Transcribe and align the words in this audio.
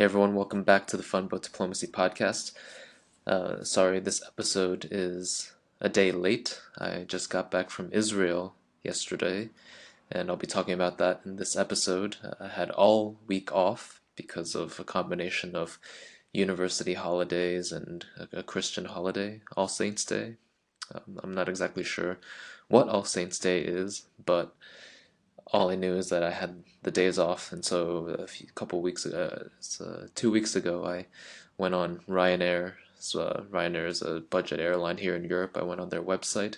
Hey 0.00 0.04
everyone, 0.04 0.34
welcome 0.34 0.62
back 0.62 0.86
to 0.86 0.96
the 0.96 1.02
Fun 1.02 1.26
Boat 1.26 1.42
Diplomacy 1.42 1.86
podcast. 1.86 2.52
Uh, 3.26 3.62
sorry, 3.62 4.00
this 4.00 4.22
episode 4.26 4.88
is 4.90 5.52
a 5.78 5.90
day 5.90 6.10
late. 6.10 6.58
I 6.78 7.04
just 7.06 7.28
got 7.28 7.50
back 7.50 7.68
from 7.68 7.92
Israel 7.92 8.54
yesterday, 8.82 9.50
and 10.10 10.30
I'll 10.30 10.38
be 10.38 10.46
talking 10.46 10.72
about 10.72 10.96
that 10.96 11.20
in 11.26 11.36
this 11.36 11.54
episode. 11.54 12.16
I 12.40 12.48
had 12.48 12.70
all 12.70 13.18
week 13.26 13.52
off 13.52 14.00
because 14.16 14.54
of 14.54 14.80
a 14.80 14.84
combination 14.84 15.54
of 15.54 15.78
university 16.32 16.94
holidays 16.94 17.70
and 17.70 18.06
a, 18.32 18.42
Christian 18.42 18.86
holiday, 18.86 19.42
All 19.54 19.68
Saints 19.68 20.06
Day. 20.06 20.36
Um, 20.94 21.20
I'm 21.22 21.34
not 21.34 21.50
exactly 21.50 21.84
sure 21.84 22.16
what 22.68 22.88
All 22.88 23.04
Saints 23.04 23.38
Day 23.38 23.60
is, 23.60 24.06
but 24.24 24.54
all 25.52 25.70
I 25.70 25.74
knew 25.74 25.96
is 25.96 26.08
that 26.10 26.22
I 26.22 26.30
had 26.30 26.62
the 26.82 26.90
days 26.90 27.18
off, 27.18 27.52
and 27.52 27.64
so 27.64 28.06
a 28.18 28.26
few, 28.26 28.46
couple 28.54 28.80
weeks 28.80 29.04
ago, 29.04 29.48
uh, 29.80 30.06
two 30.14 30.30
weeks 30.30 30.54
ago, 30.54 30.84
I 30.86 31.06
went 31.58 31.74
on 31.74 32.00
Ryanair. 32.08 32.74
So 32.98 33.22
uh, 33.22 33.42
Ryanair 33.42 33.88
is 33.88 34.02
a 34.02 34.20
budget 34.20 34.60
airline 34.60 34.98
here 34.98 35.16
in 35.16 35.24
Europe. 35.24 35.56
I 35.56 35.64
went 35.64 35.80
on 35.80 35.88
their 35.88 36.02
website 36.02 36.56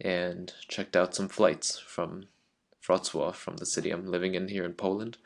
and 0.00 0.52
checked 0.68 0.96
out 0.96 1.14
some 1.14 1.28
flights 1.28 1.78
from 1.78 2.26
Wrocław, 2.86 3.34
from 3.34 3.58
the 3.58 3.66
city 3.66 3.90
I'm 3.90 4.10
living 4.10 4.34
in 4.34 4.48
here 4.48 4.64
in 4.64 4.72
Poland, 4.72 5.18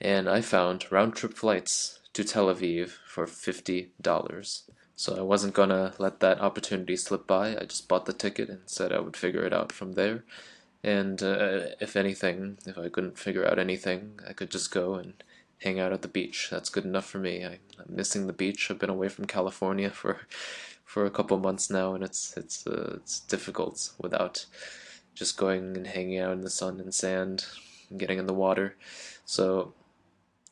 and 0.00 0.28
I 0.28 0.40
found 0.40 0.90
round 0.92 1.14
trip 1.14 1.34
flights 1.34 2.00
to 2.12 2.24
Tel 2.24 2.46
Aviv 2.46 2.90
for 3.06 3.26
fifty 3.26 3.92
dollars. 4.00 4.70
So 4.96 5.16
I 5.16 5.22
wasn't 5.22 5.54
gonna 5.54 5.94
let 5.98 6.20
that 6.20 6.40
opportunity 6.40 6.96
slip 6.96 7.26
by. 7.26 7.56
I 7.56 7.64
just 7.64 7.88
bought 7.88 8.06
the 8.06 8.12
ticket 8.12 8.48
and 8.48 8.60
said 8.66 8.92
I 8.92 9.00
would 9.00 9.16
figure 9.16 9.44
it 9.44 9.52
out 9.52 9.72
from 9.72 9.94
there 9.94 10.22
and 10.84 11.22
uh, 11.22 11.60
if 11.80 11.96
anything, 11.96 12.58
if 12.66 12.76
I 12.76 12.90
couldn't 12.90 13.18
figure 13.18 13.48
out 13.48 13.58
anything, 13.58 14.20
I 14.28 14.34
could 14.34 14.50
just 14.50 14.70
go 14.70 14.94
and 14.94 15.14
hang 15.62 15.80
out 15.80 15.94
at 15.94 16.02
the 16.02 16.08
beach. 16.08 16.48
That's 16.50 16.68
good 16.68 16.84
enough 16.84 17.06
for 17.06 17.18
me. 17.18 17.42
I, 17.42 17.58
am 17.78 17.86
missing 17.88 18.26
the 18.26 18.34
beach. 18.34 18.70
I've 18.70 18.78
been 18.78 18.90
away 18.90 19.08
from 19.08 19.24
California 19.24 19.90
for 20.02 20.20
for 20.84 21.06
a 21.06 21.10
couple 21.10 21.38
months 21.38 21.70
now, 21.70 21.94
and 21.94 22.04
it's 22.04 22.36
it's 22.36 22.66
uh, 22.66 22.96
it's 22.96 23.20
difficult 23.20 23.92
without 23.98 24.44
just 25.14 25.38
going 25.38 25.74
and 25.74 25.86
hanging 25.86 26.18
out 26.18 26.32
in 26.32 26.42
the 26.42 26.50
sun 26.50 26.78
and 26.80 26.92
sand, 26.92 27.46
and 27.88 27.98
getting 27.98 28.18
in 28.18 28.26
the 28.26 28.34
water. 28.34 28.76
So 29.24 29.72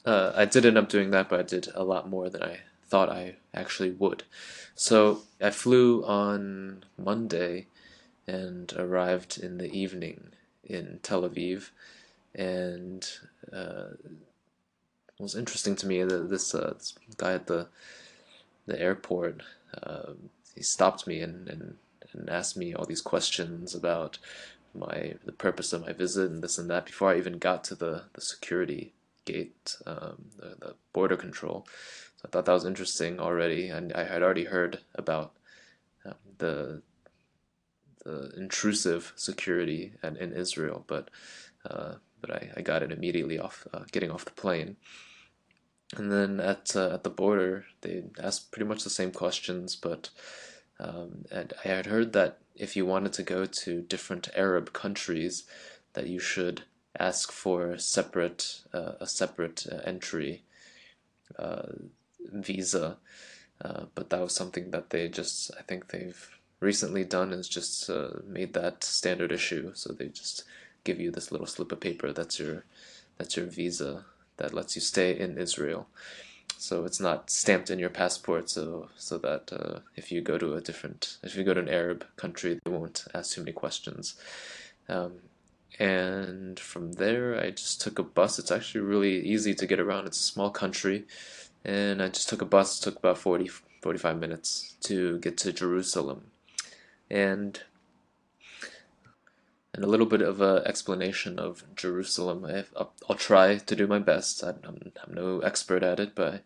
uh, 0.06 0.32
I 0.34 0.46
did 0.46 0.64
end 0.64 0.78
up 0.78 0.88
doing 0.88 1.10
that, 1.10 1.28
but 1.28 1.40
I 1.40 1.42
did 1.42 1.68
a 1.74 1.84
lot 1.84 2.08
more 2.08 2.30
than 2.30 2.42
I 2.42 2.60
thought 2.88 3.10
I 3.10 3.36
actually 3.52 3.90
would. 3.90 4.22
So 4.74 5.22
I 5.42 5.50
flew 5.50 6.04
on 6.06 6.84
Monday 6.96 7.66
and 8.32 8.72
arrived 8.74 9.38
in 9.38 9.58
the 9.58 9.70
evening 9.72 10.32
in 10.64 11.00
Tel 11.02 11.22
Aviv. 11.28 11.70
And 12.34 13.06
uh, 13.52 13.90
it 14.02 15.20
was 15.20 15.36
interesting 15.36 15.76
to 15.76 15.86
me 15.86 16.02
that 16.02 16.30
this, 16.30 16.54
uh, 16.54 16.74
this 16.78 16.94
guy 17.16 17.34
at 17.34 17.46
the 17.46 17.68
the 18.64 18.80
airport 18.80 19.42
uh, 19.82 20.12
he 20.54 20.62
stopped 20.62 21.06
me 21.06 21.20
and, 21.20 21.48
and 21.48 21.76
and 22.12 22.30
asked 22.30 22.56
me 22.56 22.74
all 22.74 22.84
these 22.84 23.00
questions 23.00 23.74
about 23.74 24.18
my 24.74 25.14
the 25.24 25.32
purpose 25.32 25.72
of 25.72 25.84
my 25.86 25.92
visit 25.92 26.30
and 26.30 26.42
this 26.42 26.58
and 26.58 26.70
that 26.70 26.86
before 26.86 27.10
I 27.10 27.18
even 27.18 27.38
got 27.38 27.64
to 27.64 27.74
the 27.74 28.04
the 28.12 28.20
security 28.20 28.92
gate, 29.24 29.76
um, 29.86 30.24
the, 30.36 30.56
the 30.58 30.74
border 30.92 31.16
control. 31.16 31.66
So 32.16 32.22
I 32.26 32.28
thought 32.28 32.46
that 32.46 32.52
was 32.52 32.64
interesting 32.64 33.20
already, 33.20 33.68
and 33.68 33.92
I 33.92 34.04
had 34.04 34.22
already 34.22 34.44
heard 34.44 34.80
about 34.94 35.32
um, 36.04 36.14
the 36.38 36.82
the 38.04 38.32
intrusive 38.36 39.12
security 39.16 39.94
and 40.02 40.16
in 40.16 40.32
Israel, 40.32 40.84
but 40.86 41.10
uh, 41.68 41.94
but 42.20 42.30
I, 42.30 42.50
I 42.56 42.62
got 42.62 42.82
it 42.82 42.92
immediately 42.92 43.38
off 43.38 43.66
uh, 43.72 43.80
getting 43.90 44.10
off 44.10 44.24
the 44.24 44.30
plane. 44.32 44.76
And 45.96 46.10
then 46.10 46.40
at 46.40 46.74
uh, 46.74 46.90
at 46.94 47.04
the 47.04 47.10
border, 47.10 47.66
they 47.82 48.04
asked 48.22 48.50
pretty 48.50 48.68
much 48.68 48.84
the 48.84 48.90
same 48.90 49.12
questions, 49.12 49.76
but 49.76 50.10
um, 50.80 51.24
and 51.30 51.52
I 51.64 51.68
had 51.68 51.86
heard 51.86 52.12
that 52.14 52.38
if 52.56 52.76
you 52.76 52.86
wanted 52.86 53.12
to 53.14 53.22
go 53.22 53.44
to 53.44 53.82
different 53.82 54.28
Arab 54.34 54.72
countries, 54.72 55.44
that 55.92 56.08
you 56.08 56.18
should 56.18 56.62
ask 56.98 57.30
for 57.30 57.78
separate 57.78 58.62
uh, 58.72 58.92
a 59.00 59.06
separate 59.06 59.66
uh, 59.70 59.76
entry 59.84 60.42
uh, 61.38 61.72
visa. 62.32 62.98
but 63.94 64.10
that 64.10 64.20
was 64.20 64.34
something 64.34 64.70
that 64.70 64.90
they 64.90 65.08
just 65.08 65.50
I 65.58 65.62
think 65.62 65.88
they've 65.88 66.30
recently 66.62 67.04
done 67.04 67.32
is 67.32 67.48
just 67.48 67.90
uh, 67.90 68.10
made 68.26 68.54
that 68.54 68.84
standard 68.84 69.32
issue. 69.32 69.72
So 69.74 69.92
they 69.92 70.08
just 70.08 70.44
give 70.84 71.00
you 71.00 71.10
this 71.10 71.30
little 71.30 71.46
slip 71.46 71.72
of 71.72 71.80
paper 71.80 72.12
that's 72.12 72.40
your 72.40 72.64
that's 73.18 73.36
your 73.36 73.46
visa 73.46 74.04
that 74.38 74.54
lets 74.54 74.74
you 74.74 74.80
stay 74.80 75.16
in 75.18 75.38
Israel. 75.38 75.86
So 76.58 76.84
it's 76.84 77.00
not 77.00 77.30
stamped 77.30 77.70
in 77.70 77.78
your 77.78 77.90
passport, 77.90 78.48
so 78.48 78.88
so 78.96 79.18
that 79.18 79.52
uh, 79.52 79.80
if 79.96 80.12
you 80.12 80.20
go 80.20 80.38
to 80.38 80.54
a 80.54 80.60
different, 80.60 81.18
if 81.22 81.36
you 81.36 81.44
go 81.44 81.54
to 81.54 81.60
an 81.60 81.68
Arab 81.68 82.06
country, 82.16 82.60
they 82.64 82.70
won't 82.70 83.04
ask 83.14 83.34
too 83.34 83.40
many 83.42 83.52
questions. 83.52 84.14
Um, 84.88 85.14
and 85.78 86.60
from 86.60 86.92
there, 86.92 87.38
I 87.38 87.50
just 87.50 87.80
took 87.80 87.98
a 87.98 88.02
bus. 88.02 88.38
It's 88.38 88.50
actually 88.52 88.82
really 88.82 89.20
easy 89.20 89.54
to 89.54 89.66
get 89.66 89.80
around. 89.80 90.06
It's 90.06 90.20
a 90.20 90.32
small 90.32 90.50
country, 90.50 91.04
and 91.64 92.02
I 92.02 92.08
just 92.08 92.28
took 92.28 92.42
a 92.42 92.46
bus. 92.46 92.78
It 92.78 92.84
took 92.84 92.98
about 92.98 93.18
40, 93.18 93.48
45 93.80 94.18
minutes 94.18 94.76
to 94.82 95.18
get 95.18 95.36
to 95.38 95.52
Jerusalem 95.52 96.31
and 97.12 97.60
and 99.74 99.84
a 99.84 99.88
little 99.88 100.06
bit 100.06 100.20
of 100.20 100.40
an 100.40 100.62
explanation 100.66 101.38
of 101.38 101.64
Jerusalem. 101.76 102.44
I 102.44 102.64
will 103.08 103.14
try 103.14 103.56
to 103.56 103.76
do 103.76 103.86
my 103.86 103.98
best. 103.98 104.42
I'm, 104.42 104.58
I'm, 104.64 104.92
no 105.14 105.40
expert 105.40 105.82
at 105.82 105.98
it, 105.98 106.14
but 106.14 106.34
I 106.34 106.40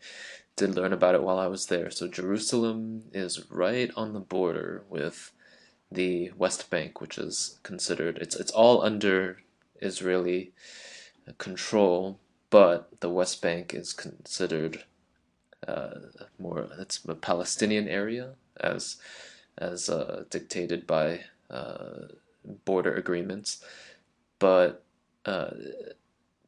did 0.55 0.77
learn 0.77 0.93
about 0.93 1.17
it 1.17 1.23
while 1.23 1.39
I 1.39 1.49
was 1.49 1.67
there. 1.67 1.91
So 1.91 2.07
Jerusalem 2.07 3.05
is 3.13 3.51
right 3.51 3.91
on 3.97 4.13
the 4.13 4.21
border 4.21 4.85
with 4.89 5.33
the 5.91 6.31
West 6.37 6.71
Bank, 6.71 7.01
which 7.01 7.19
is 7.19 7.59
considered 7.63 8.19
it's 8.19 8.37
it's 8.37 8.53
all 8.53 8.83
under 8.83 9.39
Israeli 9.81 10.53
control, 11.39 12.19
but 12.51 13.01
the 13.01 13.11
West 13.11 13.43
Bank 13.43 13.75
is 13.75 13.93
considered 13.93 14.85
uh, 15.67 15.91
more 16.39 16.69
it's 16.79 17.05
a 17.05 17.15
Palestinian 17.15 17.89
area 17.89 18.35
as 18.61 18.97
as 19.59 19.89
uh, 19.89 20.25
dictated 20.31 20.87
by 20.87 21.21
uh, 21.51 22.09
border 22.65 22.95
agreements. 22.95 23.65
But 24.39 24.85
uh, 25.25 25.51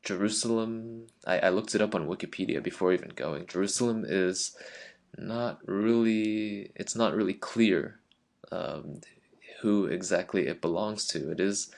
Jerusalem, 0.02 1.06
I, 1.26 1.38
I 1.40 1.48
looked 1.50 1.74
it 1.74 1.82
up 1.82 1.94
on 1.94 2.06
Wikipedia 2.08 2.62
before 2.62 2.92
even 2.92 3.10
going. 3.10 3.46
Jerusalem 3.46 4.04
is 4.06 4.56
not 5.16 5.60
really, 5.66 6.70
it's 6.74 6.94
not 6.94 7.14
really 7.14 7.34
clear 7.34 7.98
um, 8.52 9.00
who 9.60 9.86
exactly 9.86 10.46
it 10.46 10.60
belongs 10.60 11.06
to. 11.08 11.30
It 11.30 11.40
is, 11.40 11.70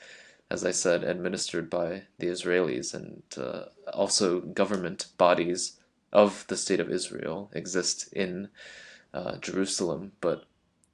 as 0.49 0.65
I 0.65 0.71
said, 0.71 1.03
administered 1.03 1.69
by 1.69 2.03
the 2.19 2.27
Israelis, 2.27 2.93
and 2.93 3.23
uh, 3.37 3.65
also 3.93 4.41
government 4.41 5.07
bodies 5.17 5.79
of 6.11 6.45
the 6.47 6.57
state 6.57 6.79
of 6.79 6.91
Israel 6.91 7.49
exist 7.53 8.11
in 8.13 8.49
uh, 9.13 9.37
Jerusalem, 9.37 10.11
but 10.21 10.45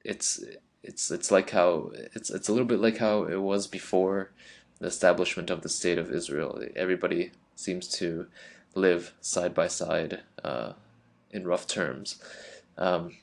it's 0.08 0.44
it's 0.84 1.12
it's 1.12 1.30
like 1.30 1.50
how 1.52 1.92
it's 2.16 2.30
it's 2.30 2.48
a 2.48 2.52
little 2.54 2.66
bit 2.66 2.80
like 2.80 2.98
how 2.98 3.24
it 3.26 3.42
was 3.42 3.68
before 3.68 4.32
the 4.80 4.88
establishment 4.88 5.50
of 5.50 5.62
the 5.62 5.70
state 5.70 5.98
of 5.98 6.12
Israel. 6.12 6.64
Everybody 6.76 7.32
seems 7.56 7.88
to 8.00 8.28
live 8.74 9.14
side 9.22 9.54
by 9.54 9.68
side 9.68 10.22
uh, 10.44 10.74
in 11.32 11.46
rough 11.46 11.68
terms. 11.68 12.22
Um, 12.78 13.18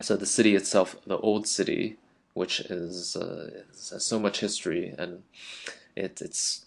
so 0.00 0.16
the 0.16 0.26
city 0.26 0.54
itself, 0.54 0.96
the 1.06 1.18
old 1.18 1.48
city, 1.48 1.96
which 2.34 2.60
is, 2.60 3.16
uh, 3.16 3.62
has 3.90 4.04
so 4.04 4.20
much 4.20 4.40
history, 4.40 4.94
and 4.96 5.22
it, 5.96 6.20
it's 6.20 6.66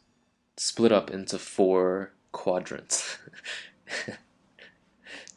split 0.58 0.92
up 0.92 1.12
into 1.12 1.38
four 1.38 2.12
quadrants. 2.32 3.18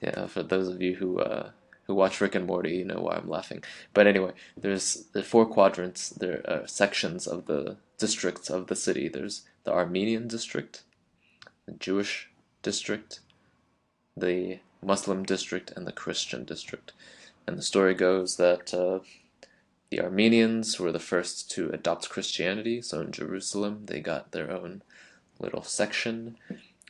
yeah, 0.01 0.27
for 0.27 0.43
those 0.43 0.69
of 0.69 0.81
you 0.81 0.97
who 0.97 1.21
uh, 1.21 1.51
who 1.87 1.95
watch 1.95 2.21
Rick 2.21 2.35
and 2.35 2.47
Morty, 2.47 2.77
you 2.77 2.85
know 2.85 3.01
why 3.01 3.17
I'm 3.17 3.29
laughing. 3.29 3.63
But 3.93 4.07
anyway, 4.07 4.33
there's 4.57 5.05
the 5.13 5.23
four 5.23 5.47
quadrants, 5.47 6.09
there 6.09 6.43
are 6.49 6.67
sections 6.67 7.27
of 7.27 7.47
the 7.47 7.77
districts 7.99 8.51
of 8.51 8.67
the 8.67 8.77
city. 8.77 9.09
There's 9.09 9.43
the 9.65 9.73
Armenian 9.73 10.29
district, 10.29 10.83
the 11.67 11.73
Jewish 11.73 12.29
district, 12.63 13.21
the 14.17 14.59
Muslim 14.83 15.25
district, 15.25 15.73
and 15.77 15.87
the 15.87 15.93
Christian 15.93 16.45
district. 16.45 16.93
And 17.47 17.59
the 17.59 17.63
story 17.63 17.95
goes 17.95 18.37
that 18.37 18.73
uh, 18.73 19.01
the 19.91 20.01
Armenians 20.01 20.81
were 20.81 20.93
the 20.93 20.99
first 20.99 21.51
to 21.53 21.71
adopt 21.71 22.09
Christianity, 22.09 22.83
so 22.83 23.01
in 23.01 23.13
Jerusalem 23.13 23.87
they 23.87 24.01
got 24.01 24.33
their 24.33 24.51
own 24.51 24.83
little 25.39 25.63
section. 25.63 26.37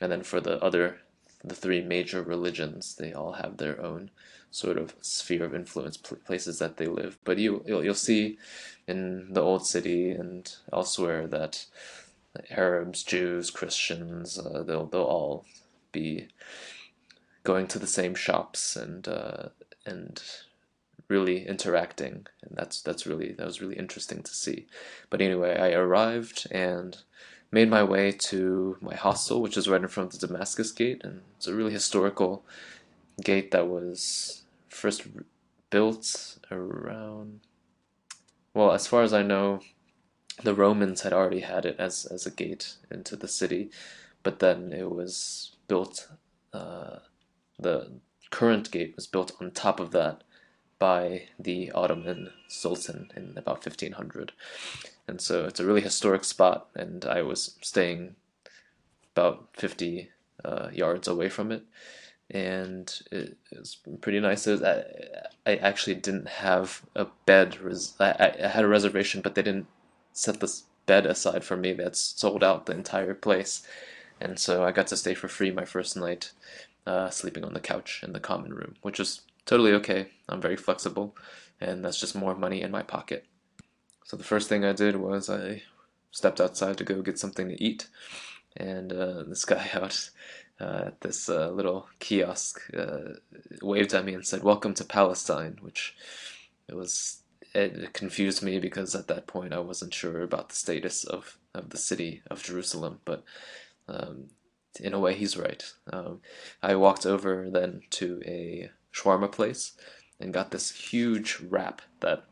And 0.01 0.11
then 0.11 0.23
for 0.23 0.41
the 0.41 0.63
other, 0.63 1.01
the 1.43 1.55
three 1.55 1.83
major 1.83 2.23
religions, 2.23 2.95
they 2.95 3.13
all 3.13 3.33
have 3.33 3.57
their 3.57 3.81
own 3.81 4.11
sort 4.55 4.79
of 4.79 4.95
sphere 5.01 5.45
of 5.45 5.53
influence, 5.53 5.97
places 5.97 6.61
that 6.61 6.77
they 6.77 6.87
live. 6.87 7.19
But 7.25 7.39
you 7.39 7.65
you'll, 7.67 7.85
you'll 7.85 7.95
see 7.95 8.39
in 8.87 9.33
the 9.33 9.43
old 9.43 9.67
city 9.67 10.13
and 10.13 10.55
elsewhere 10.73 11.27
that 11.27 11.67
Arabs, 12.51 13.03
Jews, 13.03 13.51
Christians, 13.51 14.39
uh, 14.39 14.63
they'll 14.63 14.87
they'll 14.87 15.03
all 15.03 15.45
be 15.91 16.29
going 17.43 17.67
to 17.67 17.81
the 17.81 17.89
same 17.89 18.15
shops 18.15 18.77
and 18.77 19.09
uh, 19.09 19.49
and 19.85 20.23
really 21.09 21.47
interacting, 21.47 22.27
and 22.43 22.53
that's 22.53 22.81
that's 22.81 23.09
really 23.09 23.33
that 23.33 23.47
was 23.47 23.61
really 23.61 23.77
interesting 23.77 24.23
to 24.23 24.35
see. 24.35 24.67
But 25.11 25.21
anyway, 25.21 25.59
I 25.59 25.73
arrived 25.73 26.47
and 26.53 26.97
made 27.51 27.69
my 27.69 27.83
way 27.83 28.13
to 28.13 28.77
my 28.81 28.95
hostel, 28.95 29.43
which 29.43 29.57
is 29.57 29.69
right 29.69 29.83
in 29.83 29.89
front 29.89 30.15
of 30.15 30.21
the 30.21 30.29
Damascus 30.29 30.71
Gate, 30.71 31.01
and 31.03 31.23
it's 31.37 31.49
a 31.49 31.55
really 31.55 31.73
historical 31.73 32.45
gate 33.23 33.51
that 33.51 33.69
was 33.69 34.44
first 34.75 35.07
built 35.71 36.39
around. 36.51 37.41
Well, 38.53 38.73
as 38.73 38.87
far 38.87 39.03
as 39.03 39.13
I 39.13 39.23
know, 39.23 39.61
the 40.43 40.55
Romans 40.55 41.03
had 41.03 41.13
already 41.13 41.41
had 41.41 41.65
it 41.65 41.77
as 41.79 42.05
as 42.07 42.27
a 42.27 42.31
gate 42.31 42.77
into 42.91 43.17
the 43.17 43.29
city, 43.29 43.71
but 44.23 44.41
then 44.41 44.73
it 44.73 44.91
was 44.91 45.57
built. 45.69 46.09
Uh, 46.53 46.99
the 47.59 47.93
current 48.31 48.71
gate 48.71 48.95
was 48.97 49.07
built 49.07 49.33
on 49.41 49.51
top 49.51 49.81
of 49.81 49.93
that 49.93 50.23
by 50.79 51.29
the 51.39 51.71
Ottoman 51.73 52.31
Sultan 52.49 53.11
in 53.17 53.39
about 53.39 53.65
1500. 53.65 54.33
And 55.07 55.21
so 55.21 55.45
it's 55.45 55.61
a 55.61 55.65
really 55.65 55.81
historic 55.81 56.25
spot, 56.25 56.69
and 56.75 57.05
I 57.05 57.23
was 57.23 57.57
staying 57.63 58.17
about 59.15 59.49
50 59.55 60.11
uh, 60.45 60.69
yards 60.73 61.07
away 61.07 61.29
from 61.29 61.53
it. 61.53 61.65
And 62.31 62.93
it, 63.13 63.37
it 63.53 63.59
was 63.59 63.77
pretty 64.01 64.21
nice. 64.21 64.47
Was, 64.47 64.63
I, 64.63 64.85
I, 65.47 65.57
actually 65.57 65.97
didn't 65.97 66.29
have 66.29 66.83
a 66.95 67.07
bed. 67.27 67.61
Res- 67.61 67.95
I, 68.01 68.33
I 68.43 68.49
had 68.49 68.65
a 68.65 68.69
reservation, 68.69 69.21
but 69.21 69.35
they 69.35 69.43
didn't 69.43 69.67
set 70.13 70.41
this 70.41 70.65
bed 70.87 71.07
aside 71.07 71.45
for 71.45 71.57
me. 71.57 71.75
That's 71.75 72.01
sold 72.01 72.43
out 72.43 72.67
the 72.67 72.73
entire 72.73 73.15
place. 73.15 73.63
And 74.21 74.39
so 74.39 74.65
I 74.65 74.73
got 74.73 74.87
to 74.89 74.97
stay 74.97 75.15
for 75.15 75.29
free 75.29 75.51
my 75.51 75.65
first 75.65 75.97
night, 75.97 76.33
uh, 76.87 77.11
sleeping 77.11 77.45
on 77.45 77.53
the 77.53 77.61
couch 77.61 78.01
in 78.03 78.13
the 78.13 78.21
common 78.21 78.55
room, 78.55 78.77
which 78.83 78.99
was 78.99 79.21
totally 79.45 79.73
okay. 79.75 80.09
I'm 80.29 80.41
very 80.41 80.57
flexible, 80.57 81.17
and 81.61 81.85
that's 81.85 82.01
just 82.01 82.15
more 82.15 82.35
money 82.35 82.63
in 82.63 82.71
my 82.71 82.83
pocket. 82.83 83.27
So 84.05 84.17
the 84.17 84.25
first 84.25 84.49
thing 84.49 84.65
I 84.65 84.73
did 84.73 84.97
was 84.97 85.29
I 85.29 85.63
stepped 86.11 86.41
outside 86.41 86.79
to 86.79 86.85
go 86.85 87.03
get 87.03 87.19
something 87.19 87.49
to 87.49 87.63
eat, 87.63 87.89
and 88.57 88.93
uh, 88.93 89.25
this 89.25 89.45
guy 89.45 89.69
out 89.75 90.11
at 90.61 91.01
this 91.01 91.29
uh, 91.29 91.51
little 91.51 91.89
kiosk 91.99 92.61
uh, 92.77 93.15
waved 93.63 93.95
at 93.95 94.05
me 94.05 94.15
and 94.15 94.27
said, 94.27 94.43
"Welcome 94.43 94.75
to 94.75 94.85
Palestine," 94.85 95.59
which 95.61 95.95
it 96.69 96.75
was 96.75 97.23
it 97.55 97.93
confused 97.93 98.43
me 98.43 98.59
because 98.59 98.95
at 98.95 99.07
that 99.09 99.27
point 99.27 99.53
I 99.53 99.61
wasn't 99.61 99.95
sure 99.95 100.23
about 100.23 100.49
the 100.49 100.57
status 100.57 101.05
of, 101.05 101.39
of 101.55 101.71
the 101.71 101.77
city 101.77 102.23
of 102.29 102.43
Jerusalem, 102.43 103.01
but 103.05 103.23
um, 103.89 104.31
in 104.81 104.93
a 104.93 104.99
way 104.99 105.15
he's 105.15 105.37
right. 105.37 105.65
Um, 105.93 106.21
I 106.63 106.75
walked 106.75 107.07
over 107.07 107.49
then 107.51 107.83
to 107.91 108.21
a 108.27 108.71
shawarma 108.93 109.31
place 109.31 109.73
and 110.19 110.35
got 110.35 110.51
this 110.51 110.73
huge 110.73 111.39
wrap 111.41 111.83
that 112.01 112.25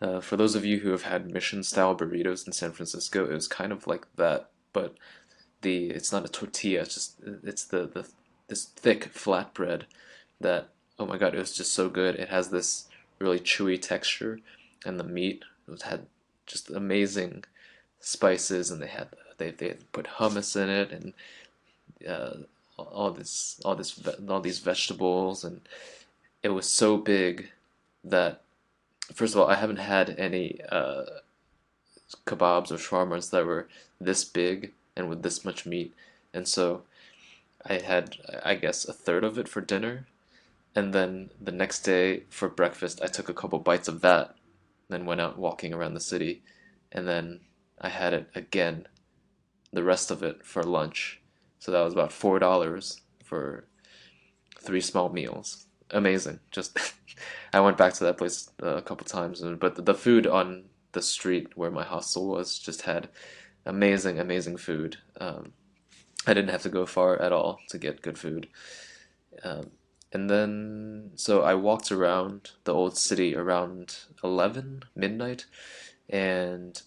uh, 0.00 0.20
for 0.20 0.36
those 0.38 0.54
of 0.54 0.64
you 0.64 0.78
who 0.78 0.90
have 0.92 1.02
had 1.02 1.30
mission 1.30 1.62
style 1.62 1.94
burritos 1.94 2.46
in 2.46 2.54
San 2.54 2.72
Francisco, 2.72 3.26
it 3.26 3.34
was 3.34 3.48
kind 3.48 3.70
of 3.70 3.86
like 3.86 4.06
that, 4.16 4.50
but 4.72 4.94
the 5.62 5.90
it's 5.90 6.12
not 6.12 6.24
a 6.24 6.28
tortilla, 6.28 6.82
it's 6.82 6.94
just 6.94 7.14
it's 7.44 7.64
the, 7.64 7.86
the 7.86 8.08
this 8.48 8.64
thick 8.64 9.12
flatbread 9.14 9.82
that 10.40 10.68
oh 10.98 11.06
my 11.06 11.18
god, 11.18 11.34
it 11.34 11.38
was 11.38 11.56
just 11.56 11.72
so 11.72 11.88
good. 11.88 12.16
It 12.16 12.28
has 12.28 12.50
this 12.50 12.88
really 13.18 13.40
chewy 13.40 13.80
texture, 13.80 14.40
and 14.84 14.98
the 14.98 15.04
meat 15.04 15.44
it 15.68 15.82
had 15.82 16.06
just 16.46 16.70
amazing 16.70 17.44
spices, 18.00 18.70
and 18.70 18.82
they 18.82 18.88
had 18.88 19.08
they 19.38 19.50
they 19.50 19.76
put 19.92 20.06
hummus 20.06 20.56
in 20.60 20.68
it, 20.68 20.90
and 20.90 21.12
uh, 22.08 22.44
all 22.84 23.10
this 23.10 23.60
all 23.64 23.74
this 23.74 24.00
all 24.28 24.40
these 24.40 24.58
vegetables 24.58 25.44
and 25.44 25.60
it 26.42 26.50
was 26.50 26.66
so 26.66 26.96
big 26.96 27.50
that 28.02 28.42
first 29.12 29.34
of 29.34 29.40
all 29.40 29.48
I 29.48 29.56
haven't 29.56 29.76
had 29.76 30.14
any 30.18 30.60
uh, 30.70 31.04
kebabs 32.26 32.70
or 32.70 32.76
shawarmas 32.76 33.30
that 33.30 33.44
were 33.44 33.68
this 34.00 34.24
big 34.24 34.72
and 34.96 35.08
with 35.08 35.22
this 35.22 35.44
much 35.44 35.66
meat 35.66 35.94
and 36.32 36.46
so 36.46 36.82
I 37.64 37.74
had 37.74 38.16
I 38.44 38.54
guess 38.54 38.84
a 38.84 38.92
third 38.92 39.24
of 39.24 39.38
it 39.38 39.48
for 39.48 39.60
dinner 39.60 40.06
and 40.74 40.92
then 40.92 41.30
the 41.40 41.52
next 41.52 41.82
day 41.82 42.24
for 42.28 42.48
breakfast 42.48 43.00
I 43.02 43.06
took 43.06 43.28
a 43.28 43.34
couple 43.34 43.58
bites 43.58 43.88
of 43.88 44.00
that 44.02 44.34
then 44.88 45.06
went 45.06 45.20
out 45.20 45.38
walking 45.38 45.72
around 45.72 45.94
the 45.94 46.00
city 46.00 46.42
and 46.90 47.06
then 47.06 47.40
I 47.80 47.88
had 47.88 48.12
it 48.12 48.28
again 48.34 48.86
the 49.72 49.84
rest 49.84 50.10
of 50.10 50.22
it 50.22 50.44
for 50.44 50.62
lunch 50.62 51.20
so 51.58 51.70
that 51.70 51.82
was 51.82 51.92
about 51.92 52.12
four 52.12 52.38
dollars 52.38 53.02
for 53.22 53.64
three 54.60 54.80
small 54.80 55.08
meals. 55.08 55.66
Amazing. 55.90 56.40
Just 56.50 56.78
I 57.52 57.60
went 57.60 57.76
back 57.76 57.94
to 57.94 58.04
that 58.04 58.18
place 58.18 58.50
a 58.60 58.82
couple 58.82 59.06
times, 59.06 59.42
but 59.58 59.84
the 59.84 59.94
food 59.94 60.26
on 60.26 60.64
the 60.92 61.02
street 61.02 61.56
where 61.56 61.70
my 61.70 61.84
hostel 61.84 62.28
was 62.28 62.58
just 62.58 62.82
had 62.82 63.08
amazing, 63.70 64.18
amazing 64.18 64.56
food. 64.56 64.96
Um, 65.20 65.52
I 66.26 66.34
didn't 66.34 66.50
have 66.50 66.62
to 66.62 66.68
go 66.68 66.84
far 66.86 67.20
at 67.22 67.32
all 67.32 67.60
to 67.68 67.78
get 67.78 68.02
good 68.02 68.18
food. 68.18 68.48
Um, 69.44 69.70
and 70.12 70.28
then, 70.28 71.12
so 71.14 71.42
I 71.42 71.54
walked 71.54 71.92
around 71.92 72.50
the 72.64 72.74
old 72.74 72.98
city 72.98 73.36
around 73.36 73.96
11 74.24 74.82
midnight, 74.96 75.46
and 76.08 76.82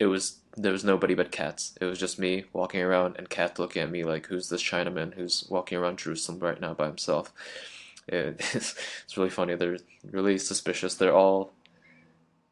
it 0.00 0.06
was 0.06 0.38
there 0.56 0.72
was 0.72 0.84
nobody 0.84 1.14
but 1.14 1.30
cats. 1.30 1.78
It 1.80 1.84
was 1.84 2.00
just 2.00 2.18
me 2.18 2.44
walking 2.52 2.82
around 2.82 3.16
and 3.16 3.30
cats 3.30 3.58
looking 3.60 3.82
at 3.82 3.90
me 3.90 4.02
like, 4.02 4.26
"Who's 4.26 4.48
this 4.48 4.62
Chinaman 4.62 5.14
who's 5.14 5.46
walking 5.48 5.78
around 5.78 5.98
Jerusalem 5.98 6.40
right 6.40 6.60
now 6.60 6.74
by 6.74 6.88
himself?" 6.88 7.32
It, 8.08 8.40
it's, 8.54 8.74
it's 9.04 9.16
really 9.16 9.30
funny. 9.30 9.54
They're 9.54 9.78
really 10.10 10.36
suspicious. 10.38 10.96
They're 10.96 11.14
all. 11.14 11.52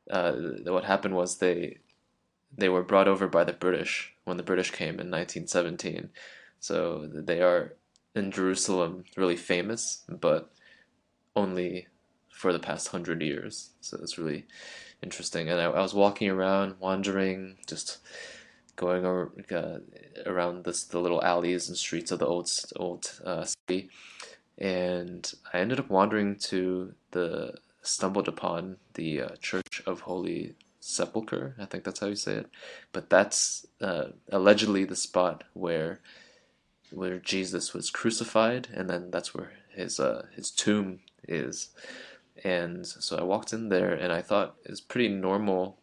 Uh, 0.08 0.32
what 0.66 0.84
happened 0.84 1.14
was 1.16 1.38
they 1.38 1.78
they 2.56 2.68
were 2.68 2.82
brought 2.82 3.08
over 3.08 3.28
by 3.28 3.44
the 3.44 3.52
British 3.52 4.14
when 4.24 4.36
the 4.36 4.42
British 4.42 4.70
came 4.70 5.00
in 5.00 5.10
1917. 5.10 6.10
So 6.58 7.08
they 7.12 7.40
are 7.40 7.74
in 8.14 8.30
Jerusalem 8.30 9.04
really 9.16 9.36
famous, 9.36 10.04
but 10.08 10.52
only 11.36 11.86
for 12.28 12.52
the 12.52 12.58
past 12.58 12.88
hundred 12.88 13.22
years. 13.22 13.70
So 13.80 13.98
it's 14.02 14.18
really 14.18 14.46
interesting. 15.02 15.48
And 15.48 15.60
I, 15.60 15.64
I 15.64 15.80
was 15.80 15.94
walking 15.94 16.28
around, 16.28 16.76
wandering, 16.80 17.56
just 17.66 17.98
going 18.76 19.04
over, 19.04 19.32
uh, 19.52 19.78
around 20.26 20.64
this, 20.64 20.84
the 20.84 20.98
little 20.98 21.22
alleys 21.22 21.68
and 21.68 21.76
streets 21.76 22.10
of 22.10 22.18
the 22.18 22.26
old 22.26 22.50
old 22.76 23.12
uh, 23.24 23.44
city, 23.44 23.90
and 24.58 25.32
I 25.52 25.58
ended 25.60 25.80
up 25.80 25.90
wandering 25.90 26.36
to 26.50 26.94
the 27.10 27.54
stumbled 27.82 28.28
upon 28.28 28.76
the 28.94 29.22
uh, 29.22 29.28
Church 29.40 29.82
of 29.86 30.00
Holy 30.00 30.54
Sepulchre. 30.80 31.54
I 31.58 31.66
think 31.66 31.84
that's 31.84 32.00
how 32.00 32.06
you 32.06 32.16
say 32.16 32.34
it. 32.34 32.50
But 32.92 33.10
that's 33.10 33.66
uh, 33.80 34.06
allegedly 34.30 34.84
the 34.84 34.96
spot 34.96 35.44
where 35.52 36.00
where 36.90 37.18
Jesus 37.18 37.72
was 37.72 37.90
crucified, 37.90 38.66
and 38.74 38.90
then 38.90 39.10
that's 39.10 39.32
where 39.34 39.52
his 39.68 40.00
uh, 40.00 40.26
his 40.34 40.50
tomb 40.50 41.00
is. 41.28 41.70
And 42.42 42.86
so 42.86 43.16
I 43.16 43.22
walked 43.22 43.52
in 43.52 43.68
there 43.68 43.92
and 43.92 44.12
I 44.12 44.22
thought 44.22 44.56
it's 44.64 44.80
pretty 44.80 45.08
normal, 45.08 45.76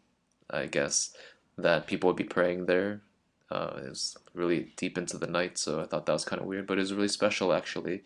I 0.49 0.65
guess, 0.65 1.13
that 1.57 1.87
people 1.87 2.07
would 2.07 2.15
be 2.15 2.23
praying 2.23 2.65
there. 2.65 3.01
Uh, 3.49 3.79
it 3.85 3.89
was 3.89 4.17
really 4.33 4.73
deep 4.75 4.97
into 4.97 5.17
the 5.17 5.27
night, 5.27 5.57
so 5.57 5.79
I 5.79 5.85
thought 5.85 6.05
that 6.05 6.13
was 6.13 6.25
kind 6.25 6.41
of 6.41 6.47
weird, 6.47 6.67
but 6.67 6.77
it 6.77 6.81
was 6.81 6.93
really 6.93 7.07
special 7.07 7.53
actually 7.53 8.03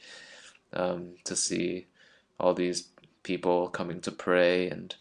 um, 0.73 1.15
to 1.23 1.35
see 1.35 1.87
all 2.39 2.53
these 2.53 2.89
people 3.23 3.69
coming 3.69 4.01
to 4.01 4.11
pray 4.11 4.69
and 4.69 4.95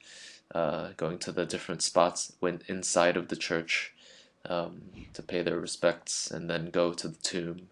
uh, 0.54 0.90
going 0.96 1.18
to 1.18 1.32
the 1.32 1.46
different 1.46 1.82
spots 1.82 2.32
when 2.40 2.62
inside 2.66 3.16
of 3.16 3.28
the 3.28 3.36
church 3.36 3.94
um, 4.46 4.82
to 5.12 5.22
pay 5.22 5.42
their 5.42 5.58
respects 5.58 6.30
and 6.30 6.48
then 6.48 6.70
go 6.70 6.92
to 6.92 7.08
the 7.08 7.18
tomb 7.22 7.68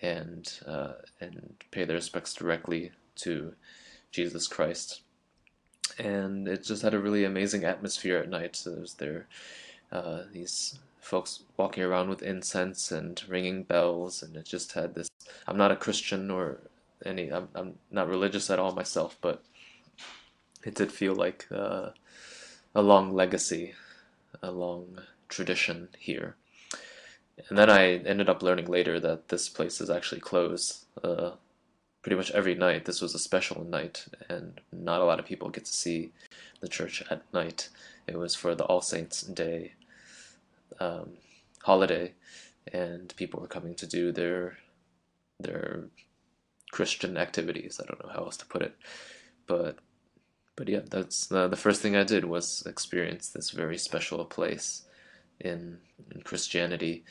and 0.00 0.60
uh, 0.66 0.94
and 1.20 1.54
pay 1.70 1.84
their 1.84 1.96
respects 1.96 2.34
directly 2.34 2.92
to 3.16 3.54
Jesus 4.10 4.46
Christ 4.46 5.02
and 5.98 6.46
it 6.46 6.62
just 6.62 6.82
had 6.82 6.94
a 6.94 6.98
really 6.98 7.24
amazing 7.24 7.64
atmosphere 7.64 8.18
at 8.18 8.28
night. 8.28 8.56
So 8.56 8.70
there's 8.70 8.94
there 8.94 9.26
uh, 9.90 10.22
these 10.32 10.78
folks 11.00 11.42
walking 11.56 11.82
around 11.82 12.08
with 12.08 12.22
incense 12.22 12.92
and 12.92 13.22
ringing 13.28 13.62
bells, 13.62 14.22
and 14.22 14.36
it 14.36 14.44
just 14.44 14.72
had 14.72 14.94
this. 14.94 15.08
I'm 15.46 15.56
not 15.56 15.72
a 15.72 15.76
Christian 15.76 16.30
or 16.30 16.58
any. 17.04 17.32
I'm 17.32 17.48
I'm 17.54 17.74
not 17.90 18.08
religious 18.08 18.50
at 18.50 18.58
all 18.58 18.72
myself, 18.72 19.16
but 19.20 19.42
it 20.64 20.74
did 20.74 20.92
feel 20.92 21.14
like 21.14 21.46
uh, 21.50 21.90
a 22.74 22.82
long 22.82 23.12
legacy, 23.14 23.74
a 24.42 24.50
long 24.50 25.00
tradition 25.28 25.88
here. 25.98 26.36
And 27.48 27.56
then 27.56 27.70
I 27.70 27.94
ended 27.98 28.28
up 28.28 28.42
learning 28.42 28.66
later 28.66 28.98
that 29.00 29.28
this 29.28 29.48
place 29.48 29.80
is 29.80 29.90
actually 29.90 30.20
closed. 30.20 30.84
Uh, 31.02 31.32
pretty 32.02 32.16
much 32.16 32.30
every 32.30 32.54
night. 32.54 32.84
This 32.84 33.00
was 33.00 33.14
a 33.14 33.18
special 33.18 33.64
night, 33.64 34.06
and 34.28 34.60
not 34.72 35.00
a 35.00 35.04
lot 35.04 35.18
of 35.18 35.26
people 35.26 35.50
get 35.50 35.64
to 35.66 35.72
see 35.72 36.12
the 36.60 36.68
church 36.68 37.02
at 37.10 37.22
night. 37.34 37.68
It 38.06 38.16
was 38.16 38.34
for 38.34 38.54
the 38.54 38.64
All 38.64 38.80
Saints' 38.80 39.22
Day 39.22 39.72
um, 40.80 41.14
holiday, 41.62 42.14
and 42.72 43.14
people 43.16 43.40
were 43.40 43.46
coming 43.46 43.74
to 43.74 43.86
do 43.86 44.12
their 44.12 44.56
their 45.40 45.84
Christian 46.70 47.16
activities. 47.16 47.80
I 47.80 47.86
don't 47.86 48.02
know 48.02 48.12
how 48.12 48.24
else 48.24 48.36
to 48.38 48.46
put 48.46 48.62
it, 48.62 48.74
but 49.46 49.78
but 50.58 50.68
yeah, 50.68 50.80
that's 50.90 51.30
uh, 51.30 51.46
the 51.46 51.56
first 51.56 51.80
thing 51.80 51.94
I 51.94 52.02
did 52.02 52.24
was 52.24 52.64
experience 52.66 53.28
this 53.28 53.50
very 53.50 53.78
special 53.78 54.24
place 54.24 54.82
in, 55.38 55.78
in 56.12 56.22
Christianity 56.22 57.04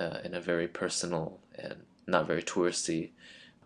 uh, 0.00 0.18
in 0.24 0.34
a 0.34 0.40
very 0.40 0.66
personal 0.66 1.38
and 1.56 1.76
not 2.08 2.26
very 2.26 2.42
touristy 2.42 3.10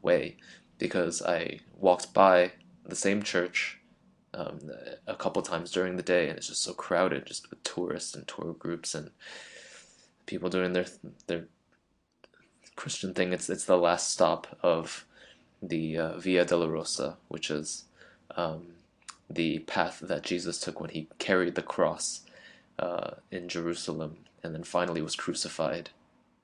way. 0.02 0.36
Because 0.76 1.22
I 1.22 1.60
walked 1.78 2.12
by 2.12 2.52
the 2.84 2.94
same 2.94 3.22
church 3.22 3.78
um, 4.34 4.58
a 5.06 5.14
couple 5.14 5.40
times 5.40 5.72
during 5.72 5.96
the 5.96 6.02
day 6.02 6.28
and 6.28 6.36
it's 6.36 6.48
just 6.48 6.62
so 6.62 6.74
crowded 6.74 7.24
just 7.24 7.48
with 7.48 7.62
tourists 7.62 8.14
and 8.14 8.28
tour 8.28 8.52
groups 8.52 8.94
and 8.94 9.10
people 10.26 10.50
doing 10.50 10.74
their 10.74 10.86
their 11.28 11.46
Christian 12.76 13.14
thing. 13.14 13.32
It's 13.32 13.48
it's 13.48 13.64
the 13.64 13.78
last 13.78 14.10
stop 14.10 14.58
of 14.62 15.06
the 15.62 15.96
uh, 15.96 16.18
Via 16.18 16.44
Dolorosa 16.44 17.16
which 17.28 17.50
is 17.50 17.84
um, 18.36 18.74
the 19.30 19.60
path 19.60 20.00
that 20.00 20.22
Jesus 20.22 20.58
took 20.60 20.80
when 20.80 20.90
he 20.90 21.08
carried 21.18 21.54
the 21.54 21.62
cross 21.62 22.22
uh, 22.78 23.12
in 23.30 23.48
Jerusalem 23.48 24.18
and 24.42 24.54
then 24.54 24.62
finally 24.64 25.02
was 25.02 25.16
crucified 25.16 25.90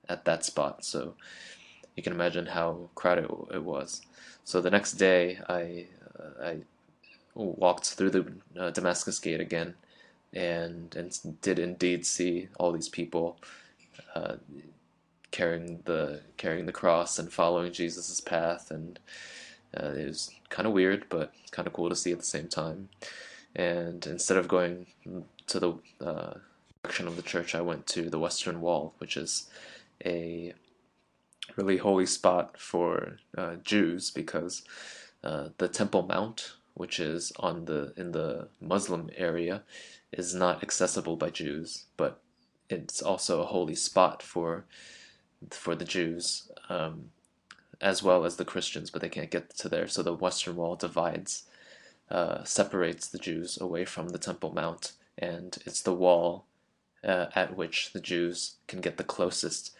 at 0.08 0.24
that 0.24 0.44
spot. 0.44 0.84
So 0.84 1.14
you 1.96 2.02
can 2.02 2.12
imagine 2.12 2.46
how 2.46 2.90
crowded 2.94 3.30
it 3.52 3.62
was. 3.62 4.02
So 4.44 4.60
the 4.60 4.70
next 4.70 4.92
day, 4.92 5.38
I 5.48 5.86
uh, 6.18 6.44
I 6.44 6.58
walked 7.34 7.86
through 7.86 8.10
the 8.10 8.32
uh, 8.58 8.70
Damascus 8.70 9.18
Gate 9.18 9.40
again, 9.40 9.74
and 10.32 10.94
and 10.94 11.40
did 11.40 11.58
indeed 11.58 12.04
see 12.04 12.48
all 12.58 12.72
these 12.72 12.88
people 12.88 13.38
uh, 14.14 14.36
carrying 15.30 15.80
the 15.84 16.20
carrying 16.36 16.66
the 16.66 16.72
cross 16.72 17.18
and 17.18 17.32
following 17.32 17.72
Jesus's 17.72 18.20
path, 18.20 18.70
and 18.70 18.98
uh, 19.76 19.92
it 19.96 20.06
was 20.06 20.30
kind 20.50 20.66
of 20.66 20.72
weird, 20.72 21.06
but 21.08 21.32
kind 21.50 21.66
of 21.66 21.72
cool 21.72 21.88
to 21.88 21.96
see 21.96 22.12
at 22.12 22.18
the 22.18 22.24
same 22.24 22.48
time. 22.48 22.88
And 23.54 24.04
instead 24.06 24.36
of 24.36 24.48
going 24.48 24.86
to 25.46 25.60
the 25.60 25.72
uh, 26.04 26.34
direction 26.82 27.06
of 27.06 27.16
the 27.16 27.22
church, 27.22 27.54
I 27.54 27.60
went 27.60 27.86
to 27.88 28.10
the 28.10 28.18
Western 28.18 28.60
Wall, 28.60 28.94
which 28.98 29.16
is 29.16 29.48
a 30.04 30.54
really 31.56 31.78
holy 31.78 32.06
spot 32.06 32.58
for 32.58 33.18
uh, 33.36 33.56
Jews 33.62 34.10
because 34.10 34.62
uh, 35.22 35.48
the 35.58 35.68
Temple 35.68 36.02
Mount, 36.02 36.52
which 36.74 36.98
is 36.98 37.32
on 37.38 37.66
the 37.66 37.92
in 37.96 38.12
the 38.12 38.48
Muslim 38.60 39.10
area, 39.16 39.62
is 40.12 40.34
not 40.34 40.62
accessible 40.62 41.16
by 41.16 41.30
Jews, 41.30 41.84
but 41.96 42.20
it's 42.68 43.02
also 43.02 43.42
a 43.42 43.46
holy 43.46 43.74
spot 43.74 44.22
for 44.22 44.64
for 45.50 45.74
the 45.74 45.84
Jews. 45.84 46.50
Um, 46.68 47.10
as 47.84 48.02
well 48.02 48.24
as 48.24 48.36
the 48.36 48.46
Christians, 48.46 48.90
but 48.90 49.02
they 49.02 49.10
can't 49.10 49.30
get 49.30 49.50
to 49.58 49.68
there. 49.68 49.86
So 49.86 50.02
the 50.02 50.14
Western 50.14 50.56
Wall 50.56 50.74
divides, 50.74 51.44
uh, 52.10 52.42
separates 52.42 53.06
the 53.06 53.18
Jews 53.18 53.60
away 53.60 53.84
from 53.84 54.08
the 54.08 54.18
Temple 54.18 54.52
Mount, 54.54 54.92
and 55.18 55.58
it's 55.66 55.82
the 55.82 55.92
wall 55.92 56.46
uh, 57.04 57.26
at 57.34 57.54
which 57.58 57.92
the 57.92 58.00
Jews 58.00 58.54
can 58.68 58.80
get 58.80 58.96
the 58.96 59.04
closest 59.04 59.76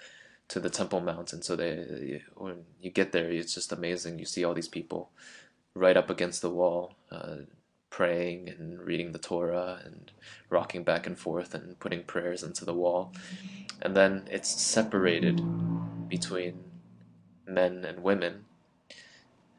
to 0.49 0.61
the 0.61 0.69
Temple 0.69 1.01
Mount. 1.01 1.33
And 1.33 1.43
so 1.43 1.57
they, 1.57 2.23
when 2.35 2.65
you 2.79 2.91
get 2.91 3.13
there, 3.13 3.31
it's 3.31 3.55
just 3.55 3.73
amazing. 3.73 4.19
You 4.19 4.27
see 4.27 4.45
all 4.45 4.53
these 4.53 4.69
people 4.69 5.11
right 5.75 5.97
up 5.97 6.11
against 6.11 6.43
the 6.43 6.51
wall, 6.51 6.97
uh, 7.11 7.37
praying 7.89 8.51
and 8.51 8.81
reading 8.81 9.13
the 9.13 9.19
Torah 9.19 9.81
and 9.83 10.11
rocking 10.51 10.85
back 10.85 11.07
and 11.07 11.19
forth 11.19 11.55
and 11.55 11.79
putting 11.79 12.03
prayers 12.03 12.43
into 12.43 12.67
the 12.67 12.75
wall. 12.75 13.15
And 13.81 13.97
then 13.97 14.29
it's 14.31 14.51
separated 14.61 15.41
between 16.09 16.74
men 17.47 17.85
and 17.85 18.03
women. 18.03 18.45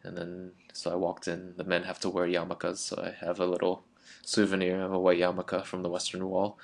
And 0.03 0.17
then, 0.17 0.51
so 0.73 0.91
I 0.91 0.95
walked 0.95 1.27
in. 1.27 1.53
The 1.57 1.63
men 1.63 1.83
have 1.83 1.99
to 2.01 2.09
wear 2.09 2.27
yarmulkes, 2.27 2.77
so 2.77 3.01
I 3.01 3.25
have 3.25 3.39
a 3.39 3.45
little 3.45 3.83
souvenir 4.21 4.81
of 4.81 4.93
a 4.93 4.99
white 4.99 5.19
yarmulke 5.19 5.65
from 5.65 5.81
the 5.81 5.89
Western 5.89 6.27
Wall. 6.27 6.57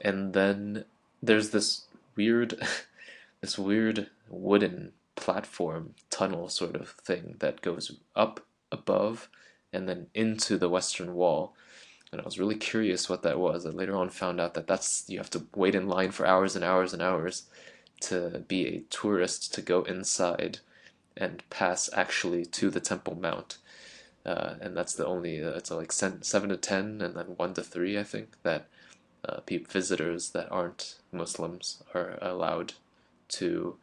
And 0.00 0.32
then 0.32 0.84
there's 1.22 1.50
this 1.50 1.86
weird, 2.16 2.60
this 3.40 3.58
weird 3.58 4.10
wooden 4.28 4.92
platform 5.14 5.94
tunnel 6.10 6.48
sort 6.48 6.76
of 6.76 6.90
thing 6.90 7.36
that 7.38 7.62
goes 7.62 7.96
up 8.14 8.44
above 8.70 9.28
and 9.72 9.88
then 9.88 10.06
into 10.14 10.58
the 10.58 10.68
Western 10.68 11.14
Wall. 11.14 11.54
And 12.12 12.20
I 12.20 12.24
was 12.24 12.38
really 12.38 12.54
curious 12.54 13.08
what 13.08 13.22
that 13.22 13.38
was. 13.38 13.66
I 13.66 13.70
later 13.70 13.96
on 13.96 14.10
found 14.10 14.40
out 14.40 14.54
that 14.54 14.66
that's 14.66 15.04
you 15.08 15.18
have 15.18 15.30
to 15.30 15.46
wait 15.54 15.74
in 15.74 15.88
line 15.88 16.12
for 16.12 16.26
hours 16.26 16.54
and 16.54 16.64
hours 16.64 16.92
and 16.92 17.02
hours 17.02 17.44
to 18.00 18.44
be 18.46 18.66
a 18.66 18.80
tourist 18.90 19.54
to 19.54 19.62
go 19.62 19.82
inside 19.82 20.58
and 21.16 21.48
pass 21.50 21.88
actually 21.92 22.44
to 22.44 22.70
the 22.70 22.80
Temple 22.80 23.16
Mount. 23.20 23.58
Uh, 24.24 24.54
and 24.60 24.76
that's 24.76 24.94
the 24.94 25.06
only 25.06 25.42
uh, 25.42 25.50
it's 25.50 25.70
like 25.70 25.92
seven 25.92 26.48
to 26.48 26.56
ten 26.56 27.00
and 27.00 27.14
then 27.14 27.26
one 27.36 27.54
to 27.54 27.62
three 27.62 27.96
I 27.96 28.02
think 28.02 28.42
that 28.42 28.66
uh, 29.24 29.40
visitors 29.46 30.30
that 30.30 30.50
aren't 30.50 30.96
Muslims 31.12 31.82
are 31.94 32.18
allowed 32.20 32.74
to 33.28 33.76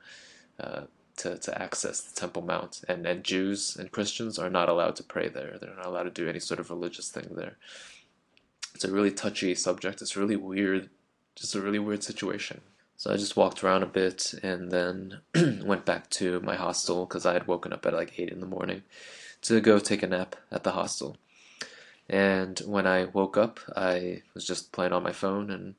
uh, 0.59 0.81
to 1.17 1.37
to 1.37 1.61
access 1.61 2.01
the 2.01 2.19
Temple 2.19 2.41
Mount. 2.41 2.81
And 2.87 3.07
and 3.07 3.23
Jews 3.23 3.75
and 3.77 3.91
Christians 3.91 4.37
are 4.37 4.49
not 4.49 4.69
allowed 4.69 4.95
to 4.97 5.03
pray 5.03 5.29
there. 5.29 5.57
They're 5.59 5.75
not 5.75 5.85
allowed 5.85 6.03
to 6.03 6.09
do 6.09 6.27
any 6.27 6.39
sort 6.39 6.59
of 6.59 6.69
religious 6.69 7.09
thing 7.09 7.29
there. 7.31 7.57
It's 8.75 8.83
a 8.83 8.91
really 8.91 9.11
touchy 9.11 9.55
subject. 9.55 10.01
It's 10.01 10.17
really 10.17 10.35
weird 10.35 10.89
just 11.35 11.55
a 11.55 11.61
really 11.61 11.79
weird 11.79 12.03
situation 12.03 12.61
so 13.03 13.11
I 13.11 13.17
just 13.17 13.35
walked 13.35 13.65
around 13.65 13.83
a 13.83 13.85
bit 13.85 14.33
and 14.43 14.71
then 14.71 15.19
went 15.65 15.83
back 15.83 16.09
to 16.11 16.39
my 16.39 16.55
hostel 16.55 17.05
because 17.05 17.25
I 17.25 17.33
had 17.33 17.47
woken 17.47 17.73
up 17.73 17.85
at 17.85 17.93
like 17.93 18.17
8 18.17 18.29
in 18.29 18.39
the 18.39 18.45
morning 18.45 18.83
to 19.41 19.59
go 19.59 19.77
take 19.77 20.03
a 20.03 20.07
nap 20.07 20.37
at 20.49 20.63
the 20.63 20.71
hostel. 20.71 21.17
And 22.07 22.57
when 22.59 22.87
I 22.87 23.03
woke 23.03 23.35
up, 23.35 23.59
I 23.75 24.21
was 24.33 24.47
just 24.47 24.71
playing 24.71 24.93
on 24.93 25.03
my 25.03 25.11
phone 25.11 25.51
and 25.51 25.75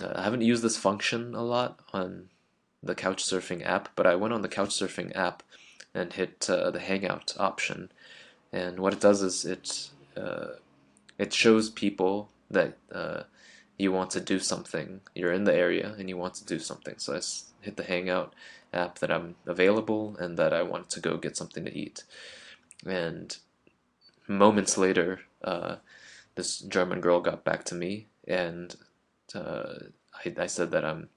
uh, 0.00 0.12
I 0.14 0.22
haven't 0.22 0.42
used 0.42 0.62
this 0.62 0.76
function 0.76 1.34
a 1.34 1.42
lot 1.42 1.80
on 1.92 2.28
the 2.80 2.94
Couchsurfing 2.94 3.66
app, 3.66 3.88
but 3.96 4.06
I 4.06 4.14
went 4.14 4.32
on 4.32 4.42
the 4.42 4.48
Couchsurfing 4.48 5.16
app 5.16 5.42
and 5.94 6.12
hit 6.12 6.48
uh, 6.48 6.70
the 6.70 6.78
Hangout 6.78 7.34
option. 7.40 7.90
And 8.52 8.78
what 8.78 8.92
it 8.92 9.00
does 9.00 9.20
is 9.20 9.44
it 9.44 9.90
uh, 10.16 10.60
it 11.18 11.32
shows 11.32 11.70
people 11.70 12.28
that 12.48 12.76
uh, 12.92 13.24
you 13.78 13.92
want 13.92 14.10
to 14.12 14.20
do 14.20 14.38
something. 14.38 15.00
You're 15.14 15.32
in 15.32 15.44
the 15.44 15.54
area 15.54 15.94
and 15.98 16.08
you 16.08 16.16
want 16.16 16.34
to 16.34 16.44
do 16.44 16.58
something. 16.58 16.94
So 16.98 17.14
I 17.14 17.20
hit 17.60 17.76
the 17.76 17.84
Hangout 17.84 18.34
app 18.72 18.98
that 18.98 19.10
I'm 19.10 19.36
available 19.46 20.16
and 20.18 20.38
that 20.38 20.52
I 20.52 20.62
want 20.62 20.88
to 20.90 21.00
go 21.00 21.16
get 21.16 21.36
something 21.36 21.64
to 21.64 21.76
eat. 21.76 22.04
And 22.86 23.36
moments 24.26 24.78
later, 24.78 25.20
uh, 25.44 25.76
this 26.34 26.60
German 26.60 27.00
girl 27.00 27.20
got 27.20 27.44
back 27.44 27.64
to 27.64 27.74
me 27.74 28.06
and 28.26 28.74
uh, 29.34 29.74
I, 30.24 30.34
I 30.38 30.46
said 30.46 30.70
that 30.70 30.84
I'm 30.84 31.08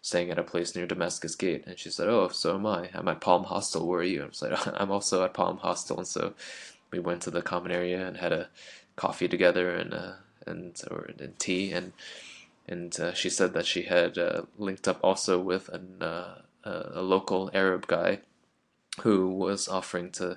staying 0.00 0.30
at 0.30 0.38
a 0.38 0.44
place 0.44 0.74
near 0.74 0.86
Damascus 0.86 1.34
Gate. 1.34 1.64
And 1.66 1.78
she 1.78 1.90
said, 1.90 2.08
Oh, 2.08 2.28
so 2.28 2.54
am 2.54 2.66
I. 2.66 2.90
I'm 2.94 3.08
at 3.08 3.20
Palm 3.20 3.44
Hostel. 3.44 3.86
Where 3.86 4.00
are 4.00 4.04
you? 4.04 4.22
I 4.22 4.26
was 4.26 4.42
like, 4.42 4.66
I'm 4.80 4.90
also 4.90 5.24
at 5.24 5.34
Palm 5.34 5.58
Hostel. 5.58 5.98
And 5.98 6.06
so 6.06 6.34
we 6.90 6.98
went 6.98 7.22
to 7.22 7.30
the 7.30 7.42
common 7.42 7.72
area 7.72 8.06
and 8.06 8.16
had 8.16 8.32
a 8.32 8.48
coffee 8.96 9.28
together 9.28 9.70
and 9.74 9.94
uh, 9.94 10.12
and 10.48 10.80
or 10.90 11.10
and 11.18 11.38
tea 11.38 11.72
and 11.72 11.92
and 12.68 13.00
uh, 13.00 13.14
she 13.14 13.30
said 13.30 13.54
that 13.54 13.66
she 13.66 13.82
had 13.82 14.18
uh, 14.18 14.42
linked 14.58 14.86
up 14.86 15.00
also 15.02 15.40
with 15.40 15.70
an, 15.70 16.02
uh, 16.02 16.42
a 16.64 17.00
local 17.00 17.50
Arab 17.54 17.86
guy 17.86 18.18
who 19.00 19.28
was 19.30 19.68
offering 19.68 20.10
to 20.10 20.36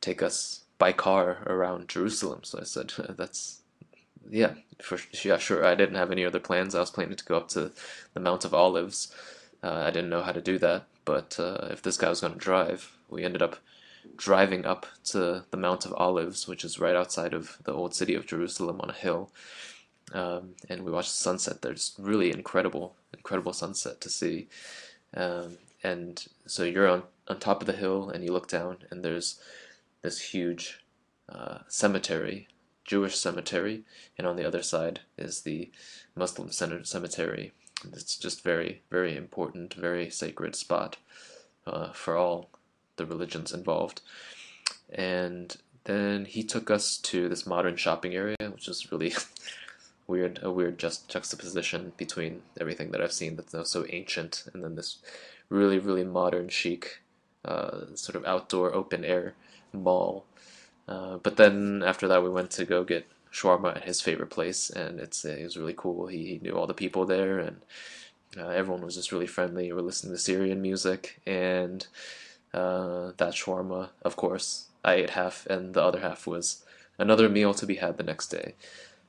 take 0.00 0.22
us 0.22 0.64
by 0.78 0.90
car 0.90 1.44
around 1.46 1.88
Jerusalem. 1.88 2.40
So 2.42 2.58
I 2.60 2.64
said, 2.64 2.92
"That's 3.10 3.60
yeah, 4.28 4.54
for 4.80 4.98
yeah, 5.22 5.38
sure." 5.38 5.64
I 5.64 5.76
didn't 5.76 5.94
have 5.94 6.10
any 6.10 6.24
other 6.24 6.40
plans. 6.40 6.74
I 6.74 6.80
was 6.80 6.90
planning 6.90 7.16
to 7.16 7.24
go 7.24 7.36
up 7.36 7.48
to 7.50 7.70
the 8.12 8.20
Mount 8.20 8.44
of 8.44 8.54
Olives. 8.54 9.14
Uh, 9.62 9.84
I 9.86 9.90
didn't 9.92 10.10
know 10.10 10.22
how 10.22 10.32
to 10.32 10.40
do 10.40 10.58
that, 10.58 10.86
but 11.04 11.36
uh, 11.38 11.68
if 11.70 11.82
this 11.82 11.96
guy 11.96 12.08
was 12.08 12.20
going 12.20 12.32
to 12.32 12.38
drive, 12.38 12.96
we 13.08 13.22
ended 13.22 13.42
up 13.42 13.58
driving 14.16 14.64
up 14.64 14.86
to 15.04 15.44
the 15.50 15.56
Mount 15.56 15.84
of 15.86 15.94
Olives, 15.94 16.48
which 16.48 16.64
is 16.64 16.78
right 16.78 16.96
outside 16.96 17.34
of 17.34 17.58
the 17.64 17.72
old 17.72 17.94
city 17.94 18.14
of 18.14 18.26
Jerusalem 18.26 18.80
on 18.80 18.90
a 18.90 18.94
hill. 18.94 19.30
Um, 20.12 20.50
and 20.68 20.82
we 20.82 20.92
watched 20.92 21.10
the 21.10 21.22
sunset 21.22 21.62
there. 21.62 21.72
It's 21.72 21.94
really 21.98 22.30
incredible, 22.30 22.96
incredible 23.14 23.52
sunset 23.52 24.00
to 24.00 24.08
see. 24.08 24.48
Um, 25.14 25.58
and 25.82 26.24
so 26.46 26.64
you're 26.64 26.88
on, 26.88 27.02
on 27.28 27.38
top 27.38 27.60
of 27.60 27.66
the 27.66 27.72
hill 27.72 28.10
and 28.10 28.24
you 28.24 28.32
look 28.32 28.48
down, 28.48 28.78
and 28.90 29.04
there's 29.04 29.40
this 30.02 30.20
huge 30.20 30.80
uh, 31.28 31.58
cemetery, 31.68 32.48
Jewish 32.84 33.16
cemetery, 33.16 33.84
and 34.18 34.26
on 34.26 34.36
the 34.36 34.44
other 34.44 34.62
side 34.62 35.00
is 35.16 35.42
the 35.42 35.70
Muslim 36.14 36.50
cemetery. 36.50 37.52
It's 37.92 38.16
just 38.16 38.44
very, 38.44 38.82
very 38.90 39.16
important, 39.16 39.74
very 39.74 40.10
sacred 40.10 40.54
spot 40.54 40.96
uh, 41.66 41.92
for 41.92 42.16
all 42.16 42.50
the 43.02 43.14
religions 43.14 43.52
involved. 43.52 44.00
And 44.92 45.56
then 45.84 46.24
he 46.24 46.42
took 46.42 46.70
us 46.70 46.96
to 46.98 47.28
this 47.28 47.46
modern 47.46 47.76
shopping 47.76 48.14
area, 48.14 48.36
which 48.40 48.68
is 48.68 48.92
really 48.92 49.14
weird, 50.06 50.38
a 50.42 50.50
weird 50.50 50.78
just 50.78 51.08
juxtaposition 51.08 51.92
between 51.96 52.42
everything 52.60 52.90
that 52.92 53.00
I've 53.00 53.12
seen 53.12 53.36
that's 53.36 53.70
so 53.70 53.84
ancient 53.88 54.44
and 54.52 54.62
then 54.62 54.76
this 54.76 54.98
really, 55.48 55.78
really 55.78 56.04
modern 56.04 56.48
chic 56.48 57.00
uh, 57.44 57.94
sort 57.94 58.16
of 58.16 58.24
outdoor 58.24 58.74
open 58.74 59.04
air 59.04 59.34
mall. 59.72 60.24
Uh, 60.88 61.16
but 61.18 61.36
then 61.36 61.82
after 61.84 62.08
that, 62.08 62.22
we 62.22 62.30
went 62.30 62.50
to 62.52 62.64
go 62.64 62.84
get 62.84 63.06
shawarma 63.32 63.76
at 63.76 63.84
his 63.84 64.00
favorite 64.00 64.30
place, 64.30 64.70
and 64.70 65.00
it's 65.00 65.24
it 65.24 65.42
was 65.42 65.56
really 65.56 65.74
cool. 65.76 66.06
He, 66.06 66.24
he 66.26 66.38
knew 66.38 66.52
all 66.52 66.66
the 66.66 66.74
people 66.74 67.06
there, 67.06 67.38
and 67.38 67.56
uh, 68.38 68.48
everyone 68.48 68.84
was 68.84 68.96
just 68.96 69.12
really 69.12 69.26
friendly. 69.26 69.66
We 69.66 69.72
were 69.72 69.82
listening 69.82 70.12
to 70.14 70.18
Syrian 70.18 70.60
music, 70.60 71.20
and 71.26 71.86
uh, 72.54 73.12
that 73.16 73.34
shawarma, 73.34 73.90
of 74.02 74.16
course, 74.16 74.68
I 74.84 74.94
ate 74.94 75.10
half, 75.10 75.46
and 75.46 75.74
the 75.74 75.82
other 75.82 76.00
half 76.00 76.26
was 76.26 76.64
another 76.98 77.28
meal 77.28 77.54
to 77.54 77.66
be 77.66 77.76
had 77.76 77.96
the 77.96 78.02
next 78.02 78.28
day. 78.28 78.54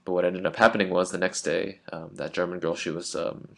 But 0.05 0.13
what 0.13 0.25
ended 0.25 0.45
up 0.45 0.55
happening 0.57 0.89
was 0.89 1.11
the 1.11 1.17
next 1.17 1.43
day, 1.43 1.79
um, 1.91 2.11
that 2.15 2.33
German 2.33 2.59
girl, 2.59 2.75
she 2.75 2.89
was 2.89 3.15
um, 3.15 3.49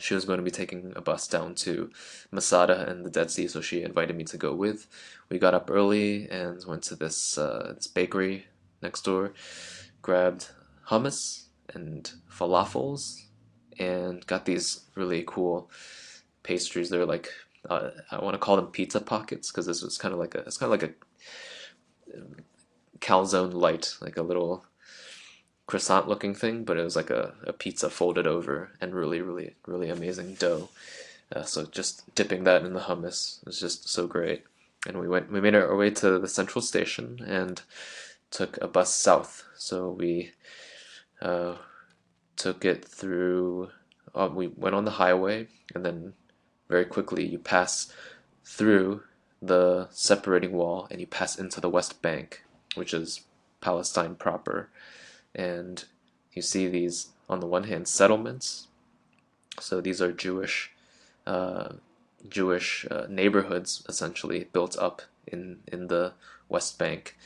she 0.00 0.14
was 0.14 0.24
going 0.24 0.38
to 0.38 0.44
be 0.44 0.50
taking 0.50 0.92
a 0.96 1.00
bus 1.00 1.28
down 1.28 1.54
to 1.54 1.90
Masada 2.30 2.88
and 2.88 3.04
the 3.04 3.10
Dead 3.10 3.30
Sea, 3.30 3.46
so 3.46 3.60
she 3.60 3.82
invited 3.82 4.16
me 4.16 4.24
to 4.24 4.36
go 4.36 4.52
with. 4.52 4.86
We 5.28 5.38
got 5.38 5.54
up 5.54 5.70
early 5.70 6.28
and 6.28 6.64
went 6.66 6.82
to 6.84 6.96
this 6.96 7.38
uh, 7.38 7.72
this 7.76 7.86
bakery 7.86 8.46
next 8.82 9.02
door, 9.02 9.32
grabbed 10.02 10.48
hummus 10.88 11.44
and 11.72 12.10
falafels, 12.30 13.22
and 13.78 14.26
got 14.26 14.46
these 14.46 14.80
really 14.94 15.24
cool 15.26 15.70
pastries. 16.42 16.90
They're 16.90 17.06
like 17.06 17.30
uh, 17.68 17.90
I 18.10 18.22
want 18.22 18.34
to 18.34 18.38
call 18.38 18.56
them 18.56 18.66
pizza 18.66 19.00
pockets 19.00 19.50
because 19.50 19.66
this 19.66 19.82
was 19.82 19.98
kind 19.98 20.12
of 20.12 20.20
like 20.20 20.34
a 20.34 20.40
it's 20.40 20.58
kind 20.58 20.72
of 20.72 20.80
like 20.80 20.90
a 20.90 20.94
calzone 23.00 23.52
light, 23.52 23.94
like 24.00 24.16
a 24.16 24.22
little 24.22 24.64
croissant 25.66 26.08
looking 26.08 26.34
thing, 26.34 26.64
but 26.64 26.76
it 26.76 26.84
was 26.84 26.96
like 26.96 27.10
a, 27.10 27.34
a 27.44 27.52
pizza 27.52 27.90
folded 27.90 28.26
over 28.26 28.72
and 28.80 28.94
really, 28.94 29.20
really, 29.20 29.54
really 29.66 29.90
amazing 29.90 30.34
dough. 30.34 30.68
Uh, 31.34 31.42
so 31.42 31.64
just 31.64 32.14
dipping 32.14 32.44
that 32.44 32.64
in 32.64 32.74
the 32.74 32.80
hummus 32.80 33.44
was 33.44 33.58
just 33.58 33.88
so 33.88 34.06
great. 34.06 34.44
And 34.86 34.98
we 34.98 35.08
went, 35.08 35.32
we 35.32 35.40
made 35.40 35.54
our 35.54 35.74
way 35.74 35.90
to 35.90 36.18
the 36.18 36.28
central 36.28 36.60
station 36.60 37.20
and 37.26 37.62
took 38.30 38.58
a 38.60 38.68
bus 38.68 38.94
south. 38.94 39.44
So 39.56 39.88
we 39.90 40.32
uh, 41.22 41.56
took 42.36 42.64
it 42.64 42.84
through. 42.84 43.70
Uh, 44.14 44.28
we 44.32 44.48
went 44.48 44.74
on 44.74 44.84
the 44.84 44.92
highway, 44.92 45.48
and 45.74 45.84
then 45.84 46.12
very 46.68 46.84
quickly 46.84 47.24
you 47.26 47.38
pass 47.38 47.92
through 48.44 49.02
the 49.40 49.88
separating 49.90 50.52
wall 50.52 50.86
and 50.90 51.00
you 51.00 51.06
pass 51.06 51.38
into 51.38 51.60
the 51.60 51.68
West 51.68 52.00
Bank, 52.02 52.42
which 52.74 52.94
is 52.94 53.22
Palestine 53.60 54.14
proper 54.14 54.68
and 55.34 55.84
you 56.32 56.42
see 56.42 56.68
these 56.68 57.08
on 57.28 57.40
the 57.40 57.46
one 57.46 57.64
hand 57.64 57.88
settlements. 57.88 58.68
So 59.60 59.80
these 59.80 60.00
are 60.02 60.12
Jewish 60.12 60.72
uh, 61.26 61.74
Jewish 62.28 62.86
uh, 62.90 63.06
neighborhoods 63.08 63.84
essentially 63.88 64.48
built 64.52 64.76
up 64.78 65.02
in 65.26 65.60
in 65.70 65.88
the 65.88 66.12
West 66.48 66.78
Bank, 66.78 67.16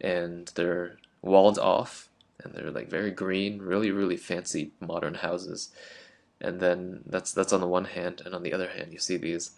and 0.00 0.50
they're 0.54 0.96
walled 1.22 1.58
off 1.58 2.08
and 2.42 2.52
they're 2.52 2.70
like 2.70 2.88
very 2.88 3.10
green, 3.10 3.60
really 3.60 3.90
really 3.90 4.16
fancy 4.16 4.72
modern 4.80 5.14
houses. 5.14 5.70
And 6.40 6.60
then 6.60 7.02
that's 7.06 7.32
that's 7.32 7.52
on 7.52 7.60
the 7.60 7.66
one 7.66 7.86
hand, 7.86 8.22
and 8.24 8.34
on 8.34 8.42
the 8.42 8.52
other 8.52 8.68
hand, 8.68 8.92
you 8.92 8.98
see 8.98 9.16
these 9.16 9.52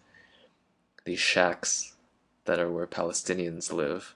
these 1.05 1.19
shacks 1.19 1.95
that 2.45 2.59
are 2.59 2.71
where 2.71 2.87
Palestinians 2.87 3.71
live. 3.71 4.15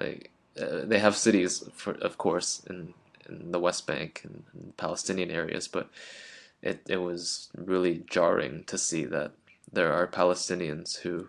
Like 0.00 0.30
uh, 0.60 0.84
they 0.84 0.98
have 0.98 1.16
cities, 1.16 1.64
for 1.74 1.92
of 1.94 2.18
course, 2.18 2.62
in 2.68 2.94
in 3.28 3.52
the 3.52 3.60
West 3.60 3.86
Bank 3.86 4.22
and, 4.24 4.44
Palestinian 4.76 5.30
areas, 5.30 5.68
but 5.68 5.90
it, 6.60 6.80
it 6.88 6.96
was 6.96 7.50
really 7.56 8.04
jarring 8.08 8.64
to 8.64 8.78
see 8.78 9.04
that 9.04 9.32
there 9.70 9.92
are 9.92 10.06
Palestinians 10.06 10.98
who 11.00 11.28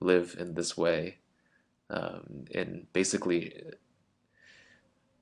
live 0.00 0.36
in 0.38 0.54
this 0.54 0.76
way 0.76 1.18
um, 1.90 2.46
in 2.50 2.86
basically 2.92 3.54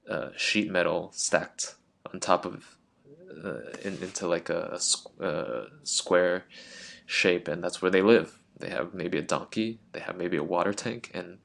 uh, 0.08 0.30
sheet 0.36 0.70
metal 0.70 1.10
stacked 1.12 1.74
on 2.12 2.20
top 2.20 2.44
of 2.44 2.76
uh, 3.44 3.70
in, 3.82 3.98
into 4.02 4.26
like 4.26 4.50
a, 4.50 4.78
a, 5.20 5.24
uh, 5.24 5.68
square 5.84 6.44
shape, 7.06 7.48
and 7.48 7.62
that's 7.62 7.80
where 7.82 7.90
they 7.90 8.02
live. 8.02 8.38
They 8.58 8.70
have 8.70 8.94
maybe 8.94 9.18
a 9.18 9.22
donkey, 9.22 9.80
they 9.92 10.00
have 10.00 10.16
maybe 10.16 10.36
a 10.36 10.44
water 10.44 10.72
tank, 10.72 11.10
and 11.14 11.38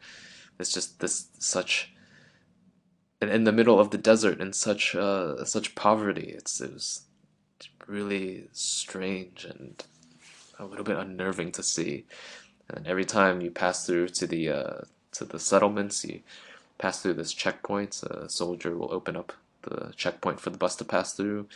it's 0.60 0.74
just 0.74 1.00
this 1.00 1.28
such 1.40 1.92
And 3.22 3.30
in 3.32 3.46
the 3.46 3.52
middle 3.52 3.80
of 3.80 3.92
the 3.92 3.98
desert 3.98 4.40
in 4.42 4.54
such 4.54 4.96
uh, 4.96 5.44
such 5.46 5.76
poverty. 5.76 6.34
It's 6.38 6.62
it 6.62 6.74
was 6.74 7.02
really 7.88 8.48
strange 8.52 9.46
and 9.46 9.84
a 10.60 10.66
little 10.66 10.84
bit 10.86 10.98
unnerving 10.98 11.52
to 11.54 11.64
see. 11.64 12.06
And 12.70 12.88
every 12.88 13.06
time 13.06 13.42
you 13.42 13.52
pass 13.52 13.86
through 13.86 14.10
to 14.10 14.28
the 14.28 14.50
uh, 14.50 14.78
to 15.14 15.26
the 15.26 15.40
settlements, 15.40 16.04
you 16.04 16.22
pass 16.78 17.02
through 17.02 17.14
this 17.14 17.34
checkpoint. 17.34 18.04
A 18.04 18.30
soldier 18.30 18.76
will 18.76 18.92
open 18.94 19.16
up 19.16 19.34
the 19.66 19.94
checkpoint 19.96 20.40
for 20.40 20.50
the 20.50 20.58
bus 20.58 20.76
to 20.78 20.86
pass 20.86 21.14
through. 21.14 21.48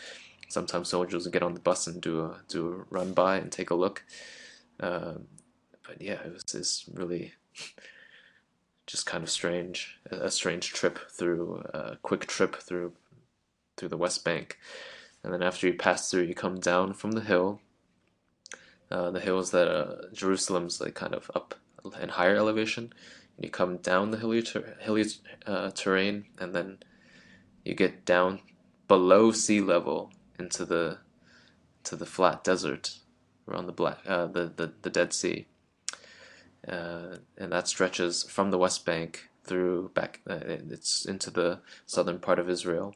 Sometimes 0.50 0.90
soldiers 0.90 1.26
will 1.26 1.32
get 1.32 1.44
on 1.44 1.54
the 1.54 1.60
bus 1.60 1.88
and 1.88 2.02
do 2.02 2.22
a 2.22 2.42
do 2.48 2.68
a 2.68 2.94
run 2.94 3.14
by 3.14 3.38
and 3.38 3.52
take 3.52 3.70
a 3.70 3.76
look. 3.76 4.04
Uh, 4.80 5.16
but 5.86 6.02
yeah, 6.02 6.22
it 6.26 6.34
was 6.34 6.44
this 6.44 6.86
really 6.94 7.34
just 8.88 9.06
kind 9.06 9.24
of 9.24 9.30
strange, 9.30 10.00
a 10.10 10.32
strange 10.32 10.74
trip 10.74 10.98
through, 11.12 11.64
a 11.74 11.98
quick 12.02 12.26
trip 12.26 12.56
through, 12.56 12.94
through 13.78 13.90
the 13.90 13.98
West 13.98 14.26
Bank, 14.26 14.58
and 15.24 15.32
then 15.32 15.44
after 15.44 15.68
you 15.68 15.74
pass 15.74 16.10
through, 16.10 16.24
you 16.24 16.34
come 16.34 16.60
down 16.60 16.94
from 16.94 17.12
the 17.12 17.22
hill. 17.22 17.62
Uh, 18.90 19.12
the 19.12 19.20
hills 19.20 19.52
that 19.52 19.68
uh, 19.68 20.12
Jerusalem's 20.12 20.82
like 20.82 20.96
kind 20.96 21.14
of 21.14 21.30
up 21.36 21.54
in 22.02 22.10
higher 22.10 22.36
elevation, 22.36 22.92
and 23.36 23.46
you 23.46 23.52
come 23.52 23.78
down 23.78 24.10
the 24.10 24.18
hilly, 24.18 24.42
ter- 24.42 24.76
hilly 24.80 25.06
uh, 25.46 25.70
terrain, 25.70 26.26
and 26.40 26.56
then 26.56 26.80
you 27.70 27.76
get 27.76 28.06
down 28.06 28.40
below 28.88 29.32
sea 29.32 29.62
level 29.62 30.12
into 30.38 30.66
the 30.66 30.98
to 31.84 31.96
the 31.96 32.06
flat 32.06 32.44
desert 32.44 32.98
around 33.48 33.68
the 33.68 33.72
black 33.72 34.00
uh, 34.08 34.26
the, 34.28 34.52
the 34.56 34.74
the 34.82 34.90
Dead 34.90 35.14
Sea 35.14 35.46
uh, 36.68 37.18
and 37.38 37.52
that 37.52 37.68
stretches 37.68 38.24
from 38.24 38.52
the 38.52 38.58
West 38.58 38.86
Bank 38.86 39.30
through 39.44 39.92
back. 39.94 40.22
Uh, 40.30 40.40
it's 40.46 41.06
into 41.06 41.32
the 41.32 41.60
southern 41.86 42.20
part 42.20 42.40
of 42.40 42.50
Israel, 42.50 42.96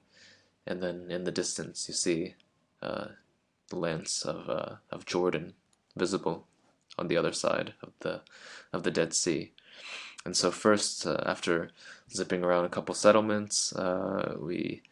and 0.67 0.81
then 0.81 1.09
in 1.09 1.23
the 1.23 1.31
distance 1.31 1.87
you 1.87 1.93
see 1.93 2.35
uh, 2.81 3.07
the 3.69 3.77
lands 3.77 4.23
of 4.23 4.49
uh, 4.49 4.75
of 4.91 5.05
Jordan 5.05 5.53
visible 5.95 6.47
on 6.97 7.07
the 7.07 7.17
other 7.17 7.31
side 7.31 7.73
of 7.81 7.93
the 7.99 8.21
of 8.71 8.83
the 8.83 8.91
Dead 8.91 9.13
Sea. 9.13 9.51
And 10.25 10.35
so 10.37 10.51
first, 10.51 11.05
uh, 11.05 11.21
after 11.25 11.71
zipping 12.11 12.43
around 12.43 12.65
a 12.65 12.69
couple 12.69 12.95
settlements, 12.95 13.73
uh, 13.73 14.35
we 14.39 14.83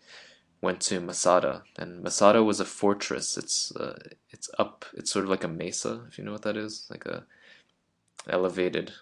went 0.62 0.82
to 0.82 1.00
Masada, 1.00 1.64
and 1.78 2.04
Masada 2.04 2.44
was 2.44 2.60
a 2.60 2.66
fortress. 2.66 3.38
It's 3.38 3.72
it's 4.30 4.50
up. 4.60 4.86
It's 4.94 5.12
sort 5.12 5.26
of 5.26 5.32
like 5.32 5.44
a 5.44 5.48
mesa, 5.48 6.02
if 6.08 6.18
you 6.18 6.24
know 6.24 6.34
what 6.34 6.44
that 6.44 6.58
is, 6.58 6.88
like 6.90 7.06
a 7.06 7.24
elevated, 8.30 8.94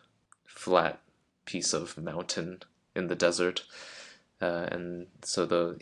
flat 0.46 1.00
piece 1.46 1.74
of 1.74 1.98
mountain 1.98 2.62
in 2.96 3.08
the 3.08 3.16
desert. 3.16 3.64
Uh, 4.42 4.68
and 4.72 5.08
so 5.24 5.46
the 5.46 5.80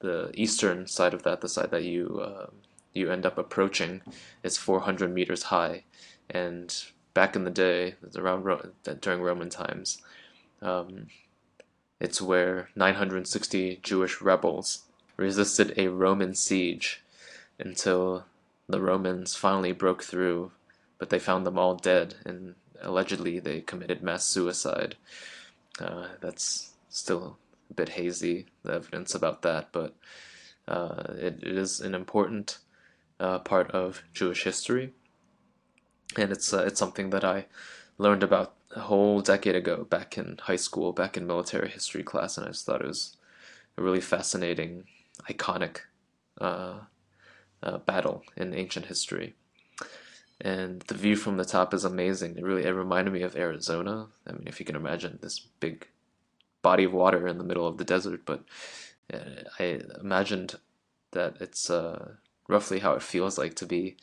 the 0.00 0.30
eastern 0.34 0.86
side 0.86 1.14
of 1.14 1.22
that, 1.24 1.40
the 1.40 1.48
side 1.48 1.70
that 1.70 1.84
you 1.84 2.20
uh, 2.22 2.46
you 2.92 3.10
end 3.10 3.26
up 3.26 3.38
approaching, 3.38 4.02
is 4.42 4.56
400 4.56 5.12
meters 5.12 5.44
high. 5.44 5.84
And 6.28 6.72
back 7.20 7.36
in 7.36 7.44
the 7.44 7.50
day, 7.50 7.96
around 8.16 8.44
Ro- 8.44 8.70
during 9.00 9.20
Roman 9.20 9.50
times, 9.50 10.00
um, 10.62 11.08
it's 12.00 12.22
where 12.22 12.70
960 12.74 13.80
Jewish 13.82 14.22
rebels 14.22 14.84
resisted 15.18 15.74
a 15.76 15.88
Roman 15.88 16.34
siege 16.34 17.02
until 17.58 18.24
the 18.68 18.80
Romans 18.80 19.36
finally 19.36 19.72
broke 19.72 20.02
through 20.02 20.52
but 21.00 21.08
they 21.08 21.18
found 21.18 21.44
them 21.46 21.58
all 21.58 21.74
dead, 21.74 22.14
and 22.24 22.54
allegedly 22.82 23.40
they 23.40 23.62
committed 23.62 24.02
mass 24.02 24.24
suicide. 24.24 24.96
Uh, 25.80 26.08
that's 26.20 26.74
still 26.90 27.38
a 27.70 27.74
bit 27.74 27.88
hazy, 27.88 28.46
the 28.62 28.74
evidence 28.74 29.14
about 29.14 29.40
that, 29.42 29.68
but 29.72 29.94
uh, 30.68 31.14
it, 31.16 31.42
it 31.42 31.56
is 31.56 31.80
an 31.80 31.94
important 31.94 32.58
uh, 33.18 33.38
part 33.38 33.70
of 33.70 34.02
Jewish 34.12 34.44
history, 34.44 34.92
and 36.16 36.32
it's 36.32 36.52
uh, 36.52 36.64
it's 36.66 36.78
something 36.78 37.10
that 37.10 37.24
I 37.24 37.46
learned 37.98 38.22
about 38.22 38.54
a 38.74 38.80
whole 38.80 39.20
decade 39.20 39.54
ago, 39.56 39.84
back 39.84 40.16
in 40.16 40.38
high 40.42 40.56
school, 40.56 40.92
back 40.92 41.16
in 41.16 41.26
military 41.26 41.68
history 41.68 42.02
class, 42.02 42.36
and 42.36 42.46
I 42.46 42.50
just 42.50 42.66
thought 42.66 42.82
it 42.82 42.86
was 42.86 43.16
a 43.76 43.82
really 43.82 44.00
fascinating, 44.00 44.84
iconic 45.28 45.78
uh, 46.40 46.80
uh, 47.62 47.78
battle 47.78 48.24
in 48.36 48.54
ancient 48.54 48.86
history 48.86 49.34
and 50.40 50.80
the 50.82 50.94
view 50.94 51.16
from 51.16 51.36
the 51.36 51.44
top 51.44 51.74
is 51.74 51.84
amazing. 51.84 52.36
It 52.36 52.44
really 52.44 52.64
it 52.64 52.70
reminded 52.70 53.12
me 53.12 53.22
of 53.22 53.36
Arizona. 53.36 54.06
I 54.26 54.32
mean, 54.32 54.44
if 54.46 54.58
you 54.58 54.66
can 54.66 54.76
imagine 54.76 55.18
this 55.20 55.38
big 55.38 55.88
body 56.62 56.84
of 56.84 56.92
water 56.92 57.26
in 57.28 57.38
the 57.38 57.44
middle 57.44 57.66
of 57.66 57.76
the 57.76 57.84
desert, 57.84 58.22
but 58.24 58.44
uh, 59.12 59.44
I 59.58 59.80
imagined 60.00 60.56
that 61.12 61.36
it's 61.40 61.68
uh, 61.68 62.12
roughly 62.48 62.78
how 62.78 62.92
it 62.92 63.02
feels 63.02 63.36
like 63.36 63.54
to 63.56 63.66
be 63.66 63.96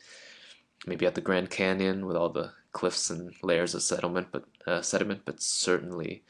maybe 0.86 1.06
at 1.06 1.14
the 1.14 1.20
Grand 1.20 1.50
Canyon 1.50 2.06
with 2.06 2.16
all 2.16 2.28
the 2.28 2.52
cliffs 2.72 3.10
and 3.10 3.34
layers 3.42 3.74
of 3.74 3.82
settlement, 3.82 4.28
but 4.30 4.44
uh, 4.66 4.82
sediment, 4.82 5.22
but 5.24 5.42
certainly 5.42 6.22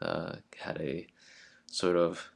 uh, 0.00 0.36
had 0.58 0.80
a 0.80 1.06
sort 1.66 1.96
of 1.96 2.30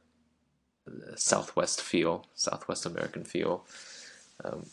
southwest 1.15 1.81
feel, 1.81 2.25
Southwest 2.35 2.85
American 2.85 3.23
feel. 3.23 3.65
Um, 4.43 4.65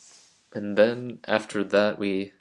and 0.53 0.77
then 0.77 1.19
after 1.27 1.65
that, 1.65 1.99
we 1.99 2.33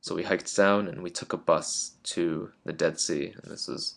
so 0.00 0.14
we 0.14 0.22
hiked 0.22 0.56
down 0.56 0.88
and 0.88 1.02
we 1.02 1.10
took 1.10 1.32
a 1.32 1.36
bus 1.36 1.92
to 2.04 2.52
the 2.64 2.72
Dead 2.72 2.98
Sea, 3.00 3.34
and 3.34 3.52
this 3.52 3.68
is 3.68 3.96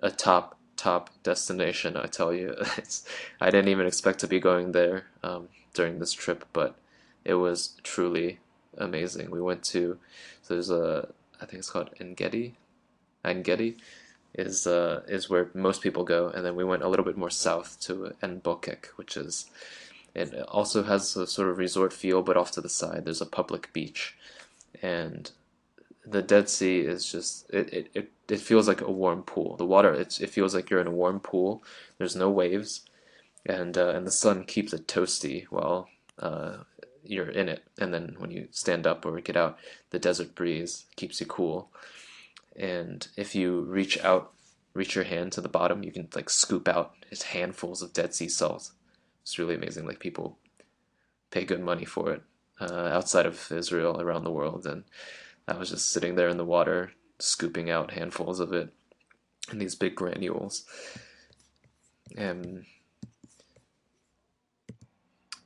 a 0.00 0.10
top 0.10 0.58
top 0.76 1.10
destination. 1.22 1.96
I 1.96 2.06
tell 2.06 2.32
you, 2.34 2.54
it's, 2.76 3.04
I 3.40 3.50
didn't 3.50 3.68
even 3.68 3.86
expect 3.86 4.18
to 4.20 4.28
be 4.28 4.40
going 4.40 4.72
there 4.72 5.06
um, 5.22 5.48
during 5.72 5.98
this 5.98 6.12
trip, 6.12 6.44
but 6.52 6.76
it 7.24 7.34
was 7.34 7.76
truly 7.82 8.40
amazing. 8.78 9.30
We 9.30 9.40
went 9.40 9.62
to 9.64 9.98
so 10.42 10.54
there's 10.54 10.70
a 10.70 11.08
I 11.40 11.46
think 11.46 11.60
it's 11.60 11.70
called 11.70 11.90
Engedi, 12.00 12.54
Engedi 13.24 13.76
is 14.34 14.66
uh, 14.66 15.02
is 15.08 15.30
where 15.30 15.50
most 15.54 15.82
people 15.82 16.04
go, 16.04 16.28
and 16.28 16.44
then 16.44 16.56
we 16.56 16.64
went 16.64 16.82
a 16.82 16.88
little 16.88 17.04
bit 17.04 17.16
more 17.16 17.30
south 17.30 17.78
to 17.80 18.12
En 18.22 18.40
Bokek, 18.40 18.86
which 18.96 19.16
is 19.16 19.46
it 20.14 20.34
also 20.48 20.82
has 20.82 21.16
a 21.16 21.26
sort 21.26 21.48
of 21.48 21.58
resort 21.58 21.92
feel, 21.92 22.22
but 22.22 22.36
off 22.36 22.50
to 22.52 22.60
the 22.60 22.68
side 22.68 23.04
there's 23.04 23.20
a 23.20 23.26
public 23.26 23.72
beach, 23.72 24.16
and 24.82 25.30
the 26.06 26.22
Dead 26.22 26.48
Sea 26.48 26.80
is 26.80 27.10
just 27.10 27.48
it, 27.50 27.72
it, 27.72 27.90
it, 27.94 28.12
it 28.28 28.40
feels 28.40 28.68
like 28.68 28.80
a 28.80 28.90
warm 28.90 29.22
pool. 29.22 29.56
The 29.56 29.66
water 29.66 29.92
it 29.92 30.20
it 30.20 30.30
feels 30.30 30.54
like 30.54 30.70
you're 30.70 30.80
in 30.80 30.86
a 30.86 30.92
warm 30.92 31.20
pool. 31.20 31.62
There's 31.98 32.16
no 32.16 32.30
waves, 32.30 32.82
and 33.46 33.76
uh, 33.76 33.90
and 33.90 34.06
the 34.06 34.10
sun 34.10 34.44
keeps 34.44 34.72
it 34.72 34.86
toasty 34.86 35.46
while 35.50 35.88
uh, 36.18 36.58
you're 37.08 37.30
in 37.30 37.48
it. 37.48 37.64
And 37.78 37.92
then 37.92 38.16
when 38.18 38.30
you 38.30 38.48
stand 38.50 38.86
up 38.86 39.04
or 39.06 39.20
get 39.20 39.36
out, 39.36 39.58
the 39.90 39.98
desert 39.98 40.34
breeze 40.34 40.84
keeps 40.96 41.20
you 41.20 41.26
cool. 41.26 41.70
And 42.56 43.06
if 43.16 43.34
you 43.34 43.62
reach 43.62 43.98
out, 44.04 44.32
reach 44.74 44.94
your 44.94 45.04
hand 45.04 45.32
to 45.32 45.40
the 45.40 45.48
bottom, 45.48 45.82
you 45.82 45.90
can 45.90 46.08
like 46.14 46.28
scoop 46.28 46.68
out 46.68 46.94
his 47.08 47.22
handfuls 47.22 47.82
of 47.82 47.92
Dead 47.92 48.14
Sea 48.14 48.28
salt. 48.28 48.70
It's 49.22 49.38
really 49.38 49.54
amazing. 49.54 49.86
Like 49.86 50.00
people 50.00 50.38
pay 51.30 51.44
good 51.44 51.60
money 51.60 51.84
for 51.84 52.12
it 52.12 52.22
uh, 52.60 52.90
outside 52.92 53.26
of 53.26 53.50
Israel, 53.50 54.00
around 54.00 54.24
the 54.24 54.30
world, 54.30 54.66
and 54.66 54.84
I 55.46 55.56
was 55.56 55.70
just 55.70 55.90
sitting 55.90 56.14
there 56.14 56.28
in 56.28 56.36
the 56.36 56.44
water, 56.44 56.92
scooping 57.18 57.70
out 57.70 57.92
handfuls 57.92 58.40
of 58.40 58.52
it 58.52 58.72
in 59.50 59.58
these 59.58 59.74
big 59.74 59.94
granules. 59.94 60.64
And 62.16 62.64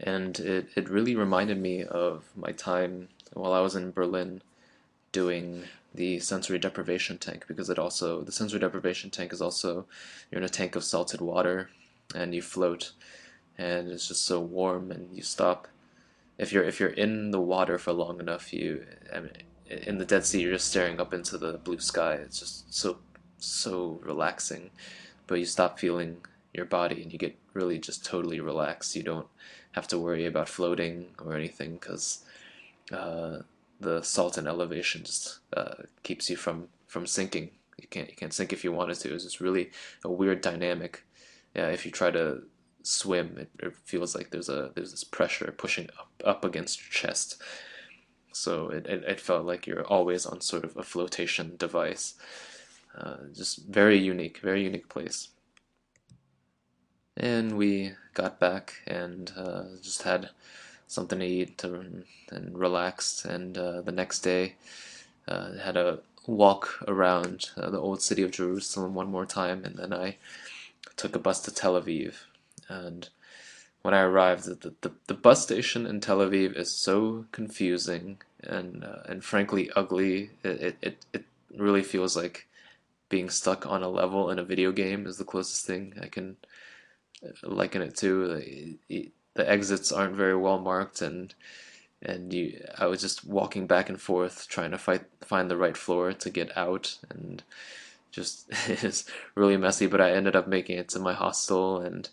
and 0.03 0.39
it, 0.41 0.69
it 0.75 0.89
really 0.89 1.15
reminded 1.15 1.59
me 1.59 1.85
of 1.85 2.25
my 2.35 2.53
time 2.53 3.09
while 3.35 3.53
I 3.53 3.61
was 3.61 3.77
in 3.77 3.93
Berlin 3.93 4.43
doing 5.13 5.65
the 5.95 6.19
sensory 6.21 6.59
deprivation 6.59 7.19
tank 7.19 7.45
because 7.47 7.69
it 7.69 7.79
also 7.79 8.23
the 8.23 8.33
sensory 8.33 8.61
deprivation 8.61 9.11
tank 9.11 9.33
is 9.33 9.43
also 9.43 9.87
you're 10.31 10.41
in 10.41 10.45
a 10.45 10.49
tank 10.49 10.75
of 10.75 10.85
salted 10.85 11.21
water 11.21 11.69
and 12.15 12.35
you 12.35 12.43
float 12.43 12.93
and 13.59 13.91
it's 13.91 14.09
just 14.09 14.25
so 14.25 14.41
warm 14.41 14.91
and 14.91 15.15
you 15.15 15.23
stop. 15.23 15.69
If 16.39 16.53
you're 16.53 16.65
if 16.65 16.81
you're 16.81 16.89
in 16.89 17.31
the 17.31 17.41
water 17.41 17.79
for 17.79 17.93
long 17.93 18.21
enough 18.21 18.53
you 18.53 18.85
I 19.15 19.21
mean, 19.21 19.33
in 19.69 19.99
the 19.99 20.05
Dead 20.05 20.25
Sea 20.25 20.41
you're 20.41 20.55
just 20.55 20.69
staring 20.69 20.99
up 20.99 21.15
into 21.15 21.39
the 21.39 21.59
blue 21.59 21.79
sky. 21.79 22.15
It's 22.15 22.41
just 22.41 22.75
so 22.75 22.99
so 23.39 24.01
relaxing 24.03 24.71
but 25.27 25.39
you 25.39 25.45
stop 25.45 25.79
feeling 25.79 26.19
your 26.55 26.67
body 26.67 27.03
and 27.03 27.13
you 27.13 27.19
get 27.19 27.37
really 27.55 27.79
just 27.79 28.05
totally 28.05 28.41
relaxed. 28.41 28.97
You 28.97 29.03
don't 29.03 29.27
have 29.73 29.89
to 29.89 29.99
worry 29.99 30.27
about 30.27 30.49
floating 30.49 31.09
or 31.25 31.35
anything 31.35 31.75
because 31.75 32.25
uh, 32.93 33.39
the 33.81 34.03
salt 34.03 34.39
and 34.39 34.47
elevation 34.47 35.03
just 35.05 35.39
uh, 35.57 35.75
keeps 36.03 36.31
you 36.31 36.37
from 36.37 36.69
from 36.87 37.07
sinking. 37.07 37.51
You 37.79 37.89
can't 37.89 38.09
you 38.09 38.17
can't 38.17 38.33
sink 38.33 38.53
if 38.53 38.65
you 38.65 38.73
wanted 38.73 38.99
to. 39.01 39.15
It's 39.15 39.25
just 39.25 39.41
really 39.41 39.71
a 40.05 40.11
weird 40.11 40.41
dynamic. 40.41 41.05
Yeah, 41.55 41.69
if 41.69 41.85
you 41.85 41.91
try 41.91 42.11
to 42.11 42.43
swim, 42.83 43.37
it, 43.39 43.51
it 43.61 43.77
feels 43.85 44.15
like 44.15 44.31
there's 44.31 44.49
a 44.49 44.71
there's 44.75 44.91
this 44.91 45.05
pressure 45.05 45.53
pushing 45.57 45.89
up 45.99 46.11
up 46.25 46.45
against 46.45 46.81
your 46.81 46.91
chest. 46.91 47.43
So 48.35 48.69
it, 48.71 48.87
it, 48.87 49.05
it 49.05 49.21
felt 49.21 49.45
like 49.45 49.67
you're 49.67 49.87
always 49.87 50.25
on 50.25 50.41
sort 50.41 50.65
of 50.65 50.77
a 50.77 50.83
flotation 50.83 51.57
device. 51.57 52.15
Uh, 52.97 53.17
just 53.35 53.67
very 53.67 53.99
unique, 53.99 54.39
very 54.39 54.65
unique 54.65 54.89
place. 54.89 55.29
And 57.17 57.57
we 57.59 57.93
got 58.15 58.39
back 58.39 58.83
and 58.87 59.33
uh, 59.37 59.65
just 59.83 60.03
had 60.03 60.31
something 60.87 61.19
to 61.19 61.25
eat 61.25 61.59
to, 61.59 61.75
and 62.31 62.59
relaxed. 62.59 63.25
And 63.25 63.57
uh, 63.57 63.81
the 63.83 63.93
next 63.93 64.21
day, 64.21 64.55
uh, 65.29 65.55
had 65.55 65.77
a 65.77 66.01
walk 66.27 66.83
around 66.87 67.51
uh, 67.57 67.71
the 67.71 67.81
old 67.81 68.03
city 68.03 68.23
of 68.23 68.31
Jerusalem 68.31 68.95
one 68.95 69.11
more 69.11 69.27
time, 69.27 69.65
and 69.65 69.77
then 69.77 69.93
I 69.93 70.17
took 70.97 71.17
a 71.17 71.19
bus 71.19 71.41
to 71.43 71.55
Tel 71.55 71.81
Aviv. 71.81 72.15
And 72.69 73.09
when 73.83 73.95
I 73.95 74.03
arrived, 74.03 74.45
the, 74.45 74.75
the, 74.81 74.93
the 75.07 75.15
bus 75.15 75.43
station 75.43 75.87
in 75.87 76.01
Tel 76.01 76.19
Aviv 76.19 76.57
is 76.57 76.71
so 76.71 77.27
confusing 77.33 78.19
and 78.43 78.85
uh, 78.85 79.03
and 79.07 79.25
frankly 79.25 79.71
ugly. 79.75 80.31
It, 80.43 80.77
it 80.83 81.05
it 81.13 81.25
really 81.57 81.83
feels 81.83 82.17
like 82.17 82.47
being 83.09 83.29
stuck 83.29 83.67
on 83.67 83.83
a 83.83 83.89
level 83.89 84.31
in 84.31 84.39
a 84.39 84.45
video 84.45 84.73
game 84.73 85.07
is 85.07 85.19
the 85.19 85.25
closest 85.25 85.67
thing 85.67 85.95
I 86.01 86.07
can 86.07 86.37
liken 87.43 87.83
it 87.83 87.97
to. 87.99 88.77
The 89.35 89.51
exits 89.51 89.93
aren't 89.93 90.15
very 90.17 90.37
well 90.37 90.59
marked, 90.59 91.03
and 91.03 91.35
and 92.03 92.33
you, 92.33 92.65
I 92.79 92.87
was 92.87 93.01
just 93.01 93.25
walking 93.25 93.67
back 93.67 93.89
and 93.89 94.01
forth 94.01 94.49
trying 94.49 94.73
to 94.73 94.79
fight, 94.79 95.05
find 95.21 95.51
the 95.51 95.57
right 95.57 95.77
floor 95.77 96.13
to 96.13 96.31
get 96.31 96.57
out, 96.57 96.99
and 97.09 97.43
just 98.11 98.47
it's 98.69 99.05
really 99.35 99.57
messy. 99.57 99.87
But 99.87 100.01
I 100.01 100.13
ended 100.13 100.37
up 100.37 100.49
making 100.49 100.79
it 100.79 100.89
to 100.91 100.99
my 100.99 101.15
hostel, 101.15 101.81
and 101.81 102.09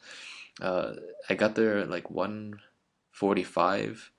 uh, 0.62 0.94
I 1.30 1.34
got 1.34 1.56
there 1.56 1.80
at 1.80 1.90
like 1.90 2.10
one 2.10 2.62
forty-five, 3.12 4.12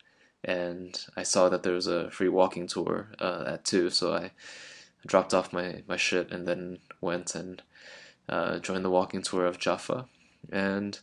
and 0.44 0.98
I 1.16 1.22
saw 1.22 1.48
that 1.48 1.62
there 1.62 1.74
was 1.74 1.86
a 1.86 2.10
free 2.10 2.28
walking 2.28 2.66
tour 2.66 3.08
uh, 3.18 3.44
at 3.46 3.64
two, 3.64 3.90
so 3.90 4.12
I 4.14 4.32
dropped 5.06 5.32
off 5.32 5.52
my 5.52 5.82
my 5.88 5.96
shit 5.96 6.30
and 6.30 6.46
then 6.46 6.78
went 7.00 7.34
and 7.34 7.62
uh, 8.28 8.58
joined 8.58 8.84
the 8.84 8.90
walking 8.90 9.22
tour 9.22 9.46
of 9.46 9.58
Jaffa 9.58 10.06
and 10.50 10.98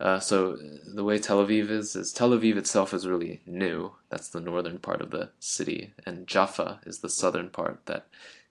uh, 0.00 0.18
so 0.18 0.56
the 0.94 1.04
way 1.04 1.18
Tel 1.18 1.44
Aviv 1.44 1.68
is 1.70 1.94
is 1.94 2.12
Tel 2.12 2.30
Aviv 2.30 2.56
itself 2.56 2.94
is 2.94 3.06
really 3.06 3.40
new. 3.46 3.92
That's 4.08 4.28
the 4.28 4.40
northern 4.40 4.78
part 4.78 5.02
of 5.02 5.10
the 5.10 5.30
city, 5.38 5.92
and 6.06 6.26
Jaffa 6.26 6.80
is 6.86 7.00
the 7.00 7.10
southern 7.10 7.50
part. 7.50 7.84
That 7.86 8.06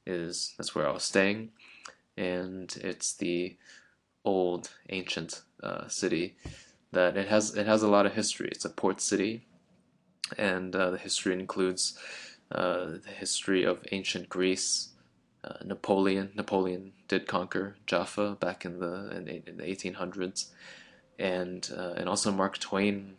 is 0.05 0.53
that's 0.57 0.75
where 0.75 0.87
I 0.87 0.91
was 0.91 1.03
staying, 1.03 1.49
and 2.15 2.75
it's 2.81 3.13
the 3.13 3.57
old 4.23 4.69
ancient 4.89 5.41
uh, 5.63 5.87
city 5.87 6.35
that 6.91 7.17
it 7.17 7.27
has 7.27 7.55
it 7.55 7.65
has 7.65 7.81
a 7.81 7.87
lot 7.87 8.05
of 8.05 8.13
history. 8.13 8.49
It's 8.51 8.65
a 8.65 8.69
port 8.69 9.01
city, 9.01 9.45
and 10.37 10.75
uh, 10.75 10.91
the 10.91 10.97
history 10.97 11.33
includes 11.33 11.97
uh, 12.51 12.85
the 13.03 13.13
history 13.17 13.63
of 13.63 13.83
ancient 13.91 14.29
Greece, 14.29 14.89
uh, 15.43 15.63
Napoleon. 15.63 16.31
Napoleon 16.35 16.93
did 17.07 17.27
conquer 17.27 17.75
Jaffa 17.85 18.37
back 18.39 18.65
in 18.65 18.79
the 18.79 19.09
in, 19.15 19.27
in 19.27 19.57
the 19.57 19.63
1800s, 19.63 20.47
and 21.17 21.69
uh, 21.75 21.93
and 21.95 22.09
also 22.09 22.31
Mark 22.31 22.57
Twain 22.57 23.15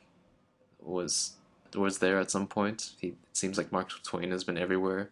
was 0.81 1.35
was 1.75 1.99
there 1.99 2.19
at 2.19 2.31
some 2.31 2.47
point. 2.47 2.93
He, 2.99 3.09
it 3.09 3.17
seems 3.33 3.57
like 3.57 3.73
Mark 3.73 3.91
Twain 4.03 4.31
has 4.31 4.45
been 4.45 4.59
everywhere, 4.59 5.11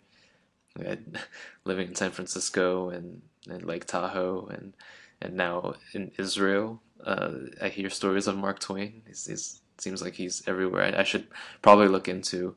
living 1.64 1.88
in 1.88 1.94
San 1.94 2.10
Francisco 2.10 2.90
and, 2.90 3.22
and 3.48 3.64
Lake 3.64 3.86
Tahoe 3.86 4.46
and 4.46 4.74
and 5.20 5.34
now 5.34 5.74
in 5.92 6.12
Israel. 6.18 6.80
Uh, 7.04 7.32
I 7.62 7.68
hear 7.68 7.90
stories 7.90 8.26
of 8.26 8.36
Mark 8.36 8.58
Twain. 8.58 9.02
He's, 9.06 9.26
he's 9.26 9.60
seems 9.78 10.02
like 10.02 10.14
he's 10.14 10.42
everywhere. 10.46 10.82
I, 10.82 11.00
I 11.00 11.04
should 11.04 11.28
probably 11.62 11.88
look 11.88 12.08
into 12.08 12.56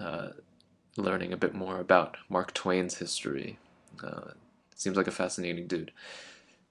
uh, 0.00 0.30
learning 0.96 1.32
a 1.32 1.36
bit 1.36 1.54
more 1.54 1.80
about 1.80 2.16
Mark 2.28 2.54
Twain's 2.54 2.98
history. 2.98 3.58
Uh, 4.02 4.32
seems 4.74 4.96
like 4.96 5.06
a 5.06 5.12
fascinating 5.12 5.66
dude. 5.66 5.92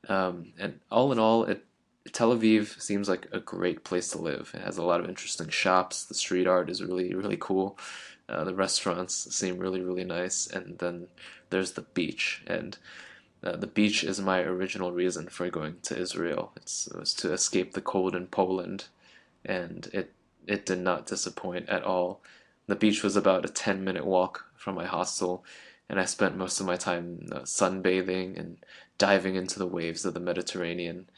Um, 0.08 0.54
and 0.60 0.80
all 0.92 1.12
in 1.12 1.20
all, 1.20 1.46
it, 1.46 1.66
Tel 2.12 2.36
Aviv 2.36 2.82
seems 2.82 3.08
like 3.08 3.28
a 3.32 3.40
great 3.40 3.84
place 3.84 4.10
to 4.10 4.18
live. 4.18 4.52
It 4.54 4.62
has 4.62 4.78
a 4.78 4.84
lot 4.84 5.00
of 5.00 5.08
interesting 5.08 5.50
shops. 5.50 6.06
The 6.06 6.14
street 6.14 6.48
art 6.48 6.70
is 6.70 6.84
really, 6.84 7.14
really 7.14 7.38
cool. 7.40 7.78
Uh, 8.28 8.44
the 8.44 8.56
restaurants 8.56 9.34
seem 9.36 9.58
really, 9.58 9.82
really 9.82 10.04
nice. 10.04 10.48
And 10.48 10.80
then 10.80 11.08
there's 11.50 11.74
the 11.74 11.82
beach. 11.82 12.44
And 12.48 12.78
uh, 13.44 13.58
the 13.58 13.68
beach 13.68 14.04
is 14.04 14.20
my 14.20 14.42
original 14.42 14.92
reason 14.92 15.28
for 15.28 15.50
going 15.50 15.76
to 15.84 15.98
Israel. 15.98 16.52
It's, 16.56 16.88
it 16.88 17.00
was 17.00 17.14
to 17.16 17.32
escape 17.34 17.74
the 17.74 17.82
cold 17.82 18.16
in 18.16 18.28
Poland. 18.28 18.86
And 19.46 19.90
it, 19.94 20.14
it 20.48 20.66
did 20.66 20.80
not 20.80 21.06
disappoint 21.06 21.70
at 21.70 21.84
all. 21.84 22.22
The 22.68 22.76
beach 22.76 23.04
was 23.04 23.16
about 23.16 23.46
a 23.46 23.50
10 23.50 23.84
minute 23.84 24.06
walk 24.06 24.46
from 24.56 24.76
my 24.76 24.86
hostel 24.86 25.44
and 25.92 26.00
I 26.00 26.06
spent 26.06 26.38
most 26.38 26.62
of 26.62 26.66
my 26.66 26.78
time 26.78 27.28
uh, 27.34 27.40
sunbathing 27.40 28.40
and 28.40 28.58
diving 28.98 29.36
into 29.36 29.60
the 29.60 29.68
waves 29.68 30.06
of 30.06 30.14
the 30.14 30.22
Mediterranean. 30.22 31.10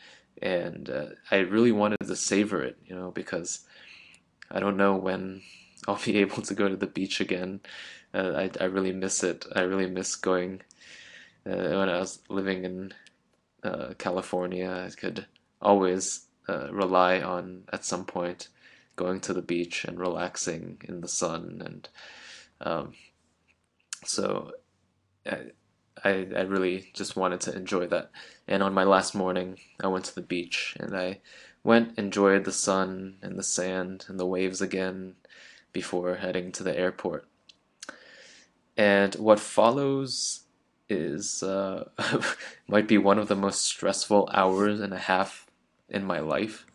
And 0.41 0.89
uh, 0.89 1.05
I 1.29 1.37
really 1.37 1.71
wanted 1.71 1.99
to 1.99 2.15
savor 2.15 2.63
it, 2.63 2.75
you 2.83 2.95
know, 2.95 3.11
because 3.11 3.67
I 4.49 4.59
don't 4.59 4.75
know 4.75 4.95
when 4.95 5.43
I'll 5.87 5.99
be 6.03 6.17
able 6.17 6.41
to 6.41 6.55
go 6.55 6.67
to 6.67 6.75
the 6.75 6.87
beach 6.87 7.21
again. 7.21 7.59
Uh, 8.15 8.31
I 8.35 8.49
I 8.59 8.63
really 8.65 8.93
miss 8.93 9.23
it. 9.23 9.45
I 9.55 9.61
really 9.61 9.87
miss 9.87 10.15
going. 10.15 10.61
Uh, 11.45 11.77
when 11.77 11.89
I 11.89 11.99
was 11.99 12.19
living 12.27 12.65
in 12.65 12.93
uh, 13.63 13.93
California, 13.99 14.87
I 14.87 14.89
could 14.89 15.27
always 15.61 16.25
uh, 16.49 16.73
rely 16.73 17.21
on 17.21 17.65
at 17.71 17.85
some 17.85 18.05
point 18.05 18.47
going 18.95 19.19
to 19.21 19.33
the 19.33 19.41
beach 19.43 19.85
and 19.85 19.99
relaxing 19.99 20.81
in 20.87 21.01
the 21.01 21.07
sun 21.07 21.61
and 21.63 21.89
um, 22.61 22.93
so 24.05 24.51
I, 25.25 25.37
I, 26.03 26.41
really 26.41 26.89
just 26.93 27.15
wanted 27.15 27.41
to 27.41 27.55
enjoy 27.55 27.87
that 27.87 28.11
and 28.47 28.61
on 28.61 28.73
my 28.73 28.83
last 28.83 29.15
morning 29.15 29.59
I 29.81 29.87
went 29.87 30.05
to 30.05 30.15
the 30.15 30.21
beach 30.21 30.75
and 30.79 30.95
I 30.95 31.19
went 31.63 31.97
enjoyed 31.97 32.43
the 32.43 32.51
sun 32.51 33.15
and 33.21 33.37
the 33.37 33.43
sand 33.43 34.05
and 34.09 34.19
the 34.19 34.25
waves 34.25 34.61
again 34.61 35.15
before 35.71 36.15
heading 36.15 36.51
to 36.53 36.63
the 36.63 36.77
airport 36.77 37.25
and 38.75 39.15
what 39.15 39.39
follows 39.39 40.43
is 40.89 41.43
uh, 41.43 41.89
might 42.67 42.87
be 42.87 42.97
one 42.97 43.19
of 43.19 43.27
the 43.27 43.35
most 43.35 43.61
stressful 43.63 44.29
hours 44.33 44.79
and 44.79 44.93
a 44.93 44.99
half 44.99 45.47
in 45.89 46.03
my 46.03 46.19
life. 46.19 46.65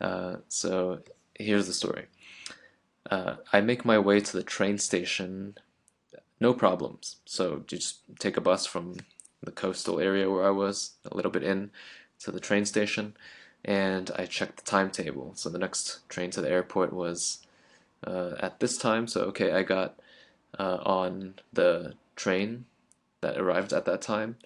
Uh, 0.00 0.36
so 0.48 1.00
here's 1.34 1.66
the 1.66 1.72
story. 1.72 2.06
Uh, 3.10 3.36
I 3.52 3.60
make 3.60 3.84
my 3.84 3.98
way 3.98 4.20
to 4.20 4.36
the 4.36 4.42
train 4.42 4.78
station, 4.78 5.56
no 6.40 6.54
problems. 6.54 7.16
So 7.24 7.64
just 7.66 8.00
take 8.18 8.36
a 8.36 8.40
bus 8.40 8.66
from 8.66 8.96
the 9.42 9.50
coastal 9.50 10.00
area 10.00 10.30
where 10.30 10.44
I 10.44 10.50
was, 10.50 10.92
a 11.10 11.14
little 11.14 11.30
bit 11.30 11.42
in, 11.42 11.70
to 12.20 12.30
the 12.30 12.40
train 12.40 12.64
station, 12.64 13.14
and 13.64 14.10
I 14.16 14.26
checked 14.26 14.58
the 14.58 14.70
timetable. 14.70 15.32
So 15.34 15.48
the 15.48 15.58
next 15.58 16.08
train 16.08 16.30
to 16.32 16.40
the 16.40 16.50
airport 16.50 16.92
was 16.92 17.46
uh, 18.06 18.32
at 18.40 18.60
this 18.60 18.76
time. 18.78 19.06
So 19.06 19.22
okay, 19.22 19.52
I 19.52 19.62
got 19.62 19.98
uh, 20.58 20.78
on 20.84 21.34
the 21.52 21.94
train 22.16 22.64
that 23.20 23.38
arrived 23.38 23.72
at 23.72 23.84
that 23.84 24.02
time 24.02 24.36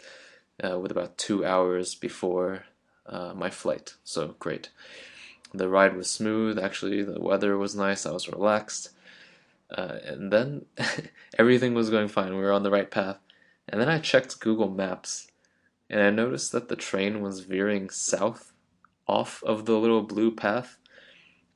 uh, 0.63 0.79
with 0.79 0.91
about 0.91 1.19
two 1.19 1.45
hours 1.45 1.95
before 1.95 2.65
uh, 3.07 3.33
my 3.35 3.51
flight. 3.51 3.95
So 4.05 4.35
great. 4.39 4.71
The 5.55 5.69
ride 5.69 5.97
was 5.97 6.09
smooth. 6.09 6.59
Actually, 6.59 7.03
the 7.03 7.21
weather 7.21 7.59
was 7.59 7.75
nice. 7.75 8.07
I 8.07 8.13
was 8.13 8.29
relaxed. 8.29 8.91
Uh, 9.73 9.99
and 10.05 10.33
then 10.33 10.67
everything 11.39 11.75
was 11.75 11.91
going 11.91 12.09
fine. 12.09 12.37
We 12.37 12.43
were 12.43 12.53
on 12.53 12.63
the 12.63 12.71
right 12.71 12.91
path. 12.91 13.19
And 13.69 13.81
then 13.81 13.89
I 13.89 13.99
checked 13.99 14.41
Google 14.41 14.69
Maps 14.69 15.29
and 15.89 16.01
I 16.01 16.11
noticed 16.11 16.53
that 16.53 16.69
the 16.69 16.77
train 16.77 17.21
was 17.21 17.41
veering 17.41 17.91
south 17.91 18.53
off 19.07 19.43
of 19.45 19.67
the 19.67 19.79
little 19.79 20.03
blue 20.03 20.31
path 20.35 20.79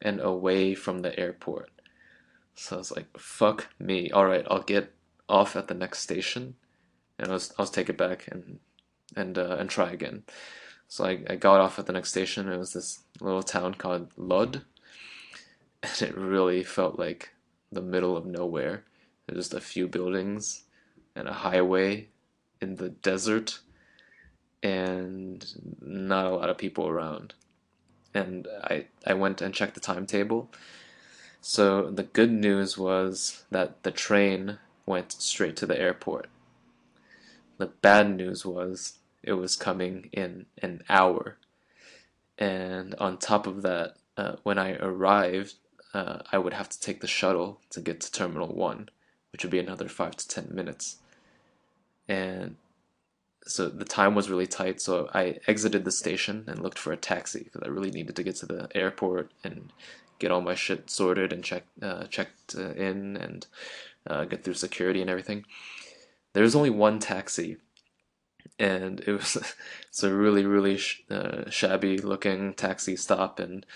and 0.00 0.20
away 0.20 0.74
from 0.74 1.00
the 1.00 1.18
airport. 1.18 1.70
So 2.54 2.76
I 2.76 2.78
was 2.78 2.92
like, 2.92 3.18
fuck 3.18 3.68
me. 3.78 4.10
All 4.10 4.26
right, 4.26 4.46
I'll 4.50 4.62
get 4.62 4.92
off 5.28 5.56
at 5.56 5.68
the 5.68 5.74
next 5.74 6.00
station 6.00 6.54
and 7.18 7.32
I'll, 7.32 7.42
I'll 7.58 7.66
take 7.66 7.88
it 7.88 7.98
back 7.98 8.28
and 8.30 8.58
and 9.14 9.38
uh, 9.38 9.56
and 9.58 9.70
try 9.70 9.90
again. 9.90 10.24
So 10.88 11.04
I, 11.04 11.18
I 11.28 11.36
got 11.36 11.60
off 11.60 11.78
at 11.78 11.86
the 11.86 11.92
next 11.92 12.10
station. 12.10 12.50
It 12.50 12.58
was 12.58 12.72
this 12.72 13.00
little 13.20 13.42
town 13.42 13.74
called 13.74 14.08
Lod, 14.16 14.62
and 15.82 16.02
it 16.02 16.16
really 16.16 16.62
felt 16.62 16.98
like 16.98 17.30
the 17.70 17.82
middle 17.82 18.16
of 18.16 18.26
nowhere. 18.26 18.84
There's 19.26 19.46
just 19.46 19.54
a 19.54 19.60
few 19.60 19.88
buildings 19.88 20.64
and 21.14 21.28
a 21.28 21.32
highway 21.32 22.08
in 22.60 22.76
the 22.76 22.88
desert, 22.88 23.60
and 24.62 25.44
not 25.80 26.26
a 26.26 26.30
lot 26.30 26.50
of 26.50 26.58
people 26.58 26.88
around. 26.88 27.34
And 28.14 28.46
I 28.64 28.86
I 29.06 29.14
went 29.14 29.42
and 29.42 29.54
checked 29.54 29.74
the 29.74 29.80
timetable. 29.80 30.50
So 31.40 31.90
the 31.90 32.02
good 32.02 32.32
news 32.32 32.76
was 32.76 33.44
that 33.50 33.82
the 33.82 33.90
train 33.90 34.58
went 34.84 35.12
straight 35.12 35.56
to 35.56 35.66
the 35.66 35.78
airport. 35.78 36.28
The 37.58 37.66
bad 37.66 38.16
news 38.16 38.44
was 38.44 38.98
it 39.22 39.34
was 39.34 39.56
coming 39.56 40.08
in 40.12 40.46
an 40.62 40.82
hour. 40.88 41.36
And 42.38 42.94
on 42.96 43.18
top 43.18 43.46
of 43.46 43.62
that, 43.62 43.96
uh, 44.16 44.36
when 44.42 44.58
I 44.58 44.76
arrived, 44.76 45.54
uh, 45.96 46.18
I 46.30 46.36
would 46.36 46.52
have 46.52 46.68
to 46.68 46.78
take 46.78 47.00
the 47.00 47.06
shuttle 47.06 47.58
to 47.70 47.80
get 47.80 48.02
to 48.02 48.12
Terminal 48.12 48.54
1, 48.54 48.90
which 49.32 49.42
would 49.42 49.50
be 49.50 49.58
another 49.58 49.88
5 49.88 50.14
to 50.16 50.28
10 50.28 50.48
minutes. 50.52 50.98
And 52.06 52.56
so 53.46 53.70
the 53.70 53.86
time 53.86 54.14
was 54.14 54.28
really 54.28 54.46
tight, 54.46 54.82
so 54.82 55.08
I 55.14 55.38
exited 55.46 55.86
the 55.86 55.90
station 55.90 56.44
and 56.48 56.60
looked 56.60 56.78
for 56.78 56.92
a 56.92 56.98
taxi 56.98 57.44
because 57.44 57.62
I 57.64 57.68
really 57.68 57.90
needed 57.90 58.14
to 58.16 58.22
get 58.22 58.36
to 58.36 58.46
the 58.46 58.68
airport 58.74 59.30
and 59.42 59.72
get 60.18 60.30
all 60.30 60.42
my 60.42 60.54
shit 60.54 60.90
sorted 60.90 61.32
and 61.32 61.42
check, 61.42 61.64
uh, 61.80 62.04
checked 62.08 62.54
in 62.54 63.16
and 63.16 63.46
uh, 64.06 64.26
get 64.26 64.44
through 64.44 64.54
security 64.54 65.00
and 65.00 65.08
everything. 65.08 65.46
There 66.34 66.42
was 66.42 66.54
only 66.54 66.70
one 66.70 66.98
taxi 66.98 67.56
and 68.58 69.00
it 69.00 69.12
was 69.12 69.36
it's 69.88 70.02
a 70.02 70.12
really 70.12 70.44
really 70.44 70.76
sh- 70.76 71.02
uh, 71.10 71.48
shabby 71.50 71.98
looking 71.98 72.54
taxi 72.54 72.96
stop 72.96 73.38
and 73.38 73.66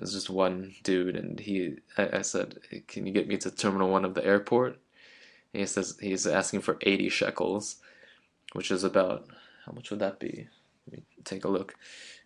there's 0.00 0.14
just 0.14 0.30
one 0.30 0.74
dude 0.82 1.14
and 1.14 1.38
he 1.38 1.76
I, 1.98 2.08
I, 2.14 2.22
said 2.22 2.58
can 2.88 3.06
you 3.06 3.12
get 3.12 3.28
me 3.28 3.36
to 3.36 3.50
terminal 3.50 3.90
one 3.90 4.06
of 4.06 4.14
the 4.14 4.24
airport? 4.24 4.78
And 5.52 5.60
he 5.60 5.66
says 5.66 5.98
he's 6.00 6.26
asking 6.26 6.62
for 6.62 6.78
80 6.80 7.10
shekels 7.10 7.76
which 8.54 8.70
is 8.70 8.82
about 8.82 9.28
how 9.66 9.72
much 9.72 9.90
would 9.90 10.00
that 10.00 10.18
be? 10.18 10.48
Let 10.86 10.98
me 10.98 11.04
take 11.24 11.44
a 11.44 11.48
look. 11.48 11.76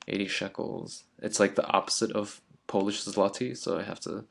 80 0.07 0.29
shekels. 0.29 1.03
It's 1.21 1.41
like 1.41 1.57
the 1.57 1.67
opposite 1.67 2.13
of 2.13 2.41
polish 2.67 3.05
zloty 3.05 3.55
so 3.55 3.79
i 3.79 3.83
have 3.83 4.01
to 4.01 4.25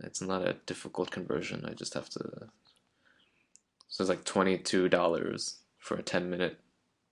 it's 0.00 0.22
not 0.22 0.46
a 0.46 0.56
difficult 0.64 1.10
conversion. 1.10 1.66
I 1.68 1.74
just 1.74 1.94
have 1.94 2.08
to 2.10 2.48
so 3.88 4.02
it's 4.02 4.08
like 4.08 4.24
$22 4.24 5.56
for 5.78 5.96
a 5.96 6.02
10 6.02 6.30
minute 6.30 6.60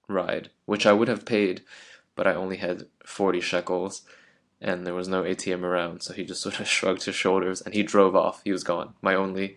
ride, 0.09 0.51
which 0.67 0.87
I 0.87 0.93
would 0.93 1.09
have 1.09 1.25
paid, 1.25 1.62
but 2.15 2.27
I 2.27 2.35
only 2.35 2.59
had 2.59 2.87
40 3.05 3.41
shekels 3.41 4.03
and 4.61 4.87
there 4.87 4.95
was 4.95 5.09
no 5.09 5.23
ATM 5.23 5.62
around. 5.62 6.03
So 6.03 6.12
he 6.12 6.25
just 6.25 6.42
sort 6.42 6.61
of 6.61 6.69
shrugged 6.77 7.05
his 7.05 7.14
shoulders 7.14 7.61
and 7.61 7.75
he 7.75 7.83
drove 7.83 8.16
off. 8.16 8.42
He 8.45 8.53
was 8.53 8.64
gone. 8.64 8.95
My 9.03 9.14
only 9.14 9.57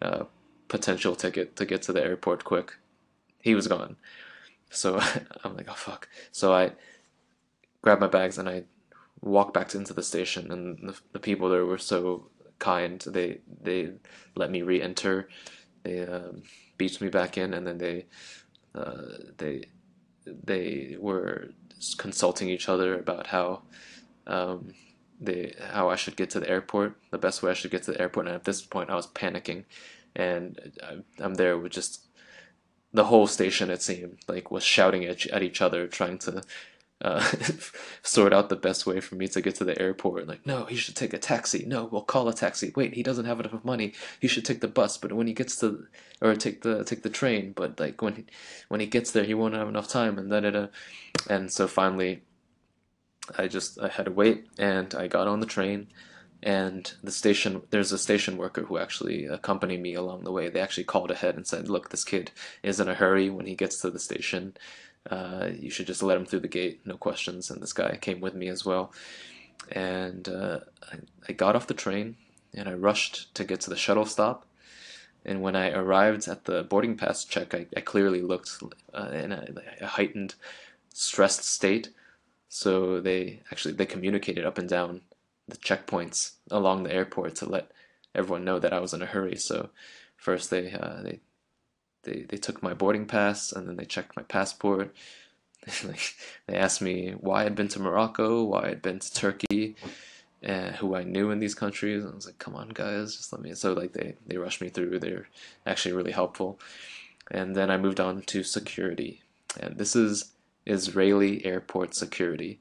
uh, 0.00 0.24
potential 0.68 1.16
ticket 1.16 1.56
to 1.56 1.64
get 1.64 1.82
to 1.82 1.92
the 1.92 2.02
airport 2.02 2.44
quick. 2.44 2.76
He 3.40 3.54
was 3.54 3.68
gone. 3.68 3.96
So 4.70 5.00
I'm 5.44 5.56
like, 5.56 5.68
oh 5.68 5.74
fuck. 5.74 6.08
So 6.32 6.52
I 6.52 6.72
grabbed 7.82 8.00
my 8.00 8.06
bags 8.06 8.38
and 8.38 8.48
I 8.48 8.64
walked 9.20 9.54
back 9.54 9.74
into 9.74 9.94
the 9.94 10.02
station 10.02 10.52
and 10.52 10.90
the, 10.90 10.96
the 11.12 11.18
people 11.18 11.48
there 11.48 11.66
were 11.66 11.78
so 11.78 12.28
kind. 12.58 13.00
They 13.00 13.40
they 13.62 13.92
let 14.36 14.50
me 14.50 14.62
re-enter. 14.62 15.28
They 15.82 16.06
um, 16.06 16.42
me 16.78 17.08
back 17.08 17.36
in 17.36 17.54
and 17.54 17.66
then 17.66 17.78
they 17.78 18.06
uh, 18.74 19.32
they 19.38 19.64
they 20.26 20.96
were 20.98 21.50
consulting 21.96 22.48
each 22.48 22.68
other 22.68 22.98
about 22.98 23.28
how 23.28 23.62
um, 24.28 24.74
they 25.20 25.54
how 25.72 25.90
I 25.90 25.96
should 25.96 26.16
get 26.16 26.30
to 26.30 26.40
the 26.40 26.48
airport, 26.48 26.96
the 27.10 27.18
best 27.18 27.42
way 27.42 27.50
I 27.50 27.54
should 27.54 27.70
get 27.70 27.82
to 27.84 27.92
the 27.92 28.00
airport. 28.00 28.26
And 28.26 28.36
at 28.36 28.44
this 28.44 28.62
point, 28.62 28.90
I 28.90 28.94
was 28.94 29.06
panicking, 29.06 29.64
and 30.14 30.58
I'm 31.18 31.34
there 31.34 31.58
with 31.58 31.72
just 31.72 32.06
the 32.92 33.04
whole 33.04 33.26
station. 33.26 33.70
It 33.70 33.82
seemed 33.82 34.18
like 34.28 34.50
was 34.50 34.64
shouting 34.64 35.04
at, 35.04 35.26
at 35.26 35.42
each 35.42 35.60
other, 35.60 35.86
trying 35.88 36.18
to 36.20 36.42
uh, 37.00 37.20
sort 38.02 38.32
out 38.32 38.48
the 38.48 38.56
best 38.56 38.86
way 38.86 39.00
for 39.00 39.14
me 39.14 39.28
to 39.28 39.40
get 39.40 39.54
to 39.56 39.64
the 39.64 39.80
airport. 39.80 40.26
Like, 40.26 40.46
no, 40.46 40.64
he 40.64 40.76
should 40.76 40.96
take 40.96 41.12
a 41.12 41.18
taxi. 41.18 41.64
No, 41.66 41.84
we'll 41.84 42.02
call 42.02 42.28
a 42.28 42.34
taxi. 42.34 42.72
Wait, 42.74 42.94
he 42.94 43.02
doesn't 43.02 43.24
have 43.24 43.40
enough 43.40 43.64
money. 43.64 43.94
He 44.20 44.28
should 44.28 44.44
take 44.44 44.60
the 44.60 44.68
bus. 44.68 44.98
But 44.98 45.12
when 45.12 45.26
he 45.26 45.32
gets 45.32 45.56
to, 45.60 45.86
or 46.20 46.34
take 46.34 46.62
the 46.62 46.84
take 46.84 47.02
the 47.02 47.10
train. 47.10 47.52
But 47.54 47.78
like 47.78 48.02
when 48.02 48.14
he, 48.14 48.24
when 48.68 48.80
he 48.80 48.86
gets 48.86 49.10
there, 49.10 49.24
he 49.24 49.34
won't 49.34 49.54
have 49.54 49.68
enough 49.68 49.88
time. 49.88 50.18
And 50.18 50.30
da 50.30 50.40
da 50.40 50.50
da. 50.50 50.66
And 51.28 51.52
so 51.52 51.66
finally, 51.66 52.22
I 53.36 53.48
just 53.48 53.80
I 53.80 53.88
had 53.88 54.06
to 54.06 54.12
wait, 54.12 54.46
and 54.58 54.94
I 54.94 55.08
got 55.08 55.28
on 55.28 55.40
the 55.40 55.46
train. 55.46 55.88
And 56.40 56.92
the 57.02 57.10
station, 57.10 57.62
there's 57.70 57.90
a 57.90 57.98
station 57.98 58.36
worker 58.36 58.62
who 58.62 58.78
actually 58.78 59.26
accompanied 59.26 59.82
me 59.82 59.94
along 59.94 60.22
the 60.22 60.30
way. 60.30 60.48
They 60.48 60.60
actually 60.60 60.84
called 60.84 61.10
ahead 61.10 61.34
and 61.34 61.46
said, 61.46 61.68
"Look, 61.68 61.90
this 61.90 62.04
kid 62.04 62.30
is 62.62 62.78
in 62.78 62.88
a 62.88 62.94
hurry 62.94 63.28
when 63.28 63.46
he 63.46 63.54
gets 63.56 63.80
to 63.80 63.90
the 63.90 63.98
station." 63.98 64.54
uh, 65.10 65.50
you 65.58 65.70
should 65.70 65.86
just 65.86 66.02
let 66.02 66.16
him 66.16 66.26
through 66.26 66.40
the 66.40 66.48
gate, 66.48 66.80
no 66.84 66.96
questions. 66.96 67.50
And 67.50 67.62
this 67.62 67.72
guy 67.72 67.96
came 67.96 68.20
with 68.20 68.34
me 68.34 68.48
as 68.48 68.64
well. 68.64 68.92
And 69.72 70.28
uh, 70.28 70.60
I, 70.90 70.96
I, 71.28 71.32
got 71.32 71.56
off 71.56 71.66
the 71.66 71.74
train 71.74 72.16
and 72.54 72.68
I 72.68 72.74
rushed 72.74 73.34
to 73.34 73.44
get 73.44 73.60
to 73.62 73.70
the 73.70 73.76
shuttle 73.76 74.06
stop. 74.06 74.46
And 75.24 75.42
when 75.42 75.56
I 75.56 75.70
arrived 75.70 76.28
at 76.28 76.44
the 76.44 76.62
boarding 76.62 76.96
pass 76.96 77.24
check, 77.24 77.54
I, 77.54 77.66
I 77.76 77.80
clearly 77.80 78.22
looked 78.22 78.62
uh, 78.94 79.10
in 79.12 79.32
a, 79.32 79.48
a, 79.80 79.86
heightened, 79.86 80.36
stressed 80.92 81.44
state. 81.44 81.90
So 82.48 83.00
they 83.00 83.42
actually 83.50 83.74
they 83.74 83.86
communicated 83.86 84.44
up 84.44 84.58
and 84.58 84.68
down 84.68 85.02
the 85.46 85.56
checkpoints 85.56 86.32
along 86.50 86.82
the 86.82 86.94
airport 86.94 87.34
to 87.36 87.48
let 87.48 87.70
everyone 88.14 88.44
know 88.44 88.58
that 88.58 88.72
I 88.72 88.80
was 88.80 88.94
in 88.94 89.02
a 89.02 89.06
hurry. 89.06 89.36
So 89.36 89.70
first 90.16 90.50
they 90.50 90.72
uh, 90.72 91.02
they 91.02 91.20
they 92.02 92.26
they 92.28 92.36
took 92.36 92.62
my 92.62 92.74
boarding 92.74 93.06
pass 93.06 93.52
and 93.52 93.68
then 93.68 93.76
they 93.76 93.84
checked 93.84 94.16
my 94.16 94.22
passport. 94.22 94.94
they 96.46 96.56
asked 96.56 96.80
me 96.80 97.12
why 97.12 97.44
I'd 97.44 97.54
been 97.54 97.68
to 97.68 97.80
Morocco, 97.80 98.44
why 98.44 98.68
I'd 98.68 98.82
been 98.82 99.00
to 99.00 99.12
Turkey, 99.12 99.76
and 100.42 100.76
who 100.76 100.94
I 100.94 101.02
knew 101.02 101.30
in 101.30 101.40
these 101.40 101.54
countries. 101.54 102.04
And 102.04 102.12
I 102.12 102.16
was 102.16 102.26
like, 102.26 102.38
come 102.38 102.54
on, 102.54 102.70
guys, 102.70 103.16
just 103.16 103.32
let 103.32 103.42
me. 103.42 103.54
So 103.54 103.72
like 103.72 103.92
they 103.92 104.14
they 104.26 104.38
rushed 104.38 104.60
me 104.60 104.68
through. 104.68 104.98
They're 105.00 105.28
actually 105.66 105.94
really 105.94 106.12
helpful. 106.12 106.58
And 107.30 107.54
then 107.54 107.70
I 107.70 107.76
moved 107.76 108.00
on 108.00 108.22
to 108.22 108.42
security, 108.42 109.20
and 109.60 109.76
this 109.76 109.94
is 109.94 110.32
Israeli 110.68 111.44
airport 111.44 111.94
security. 111.94 112.60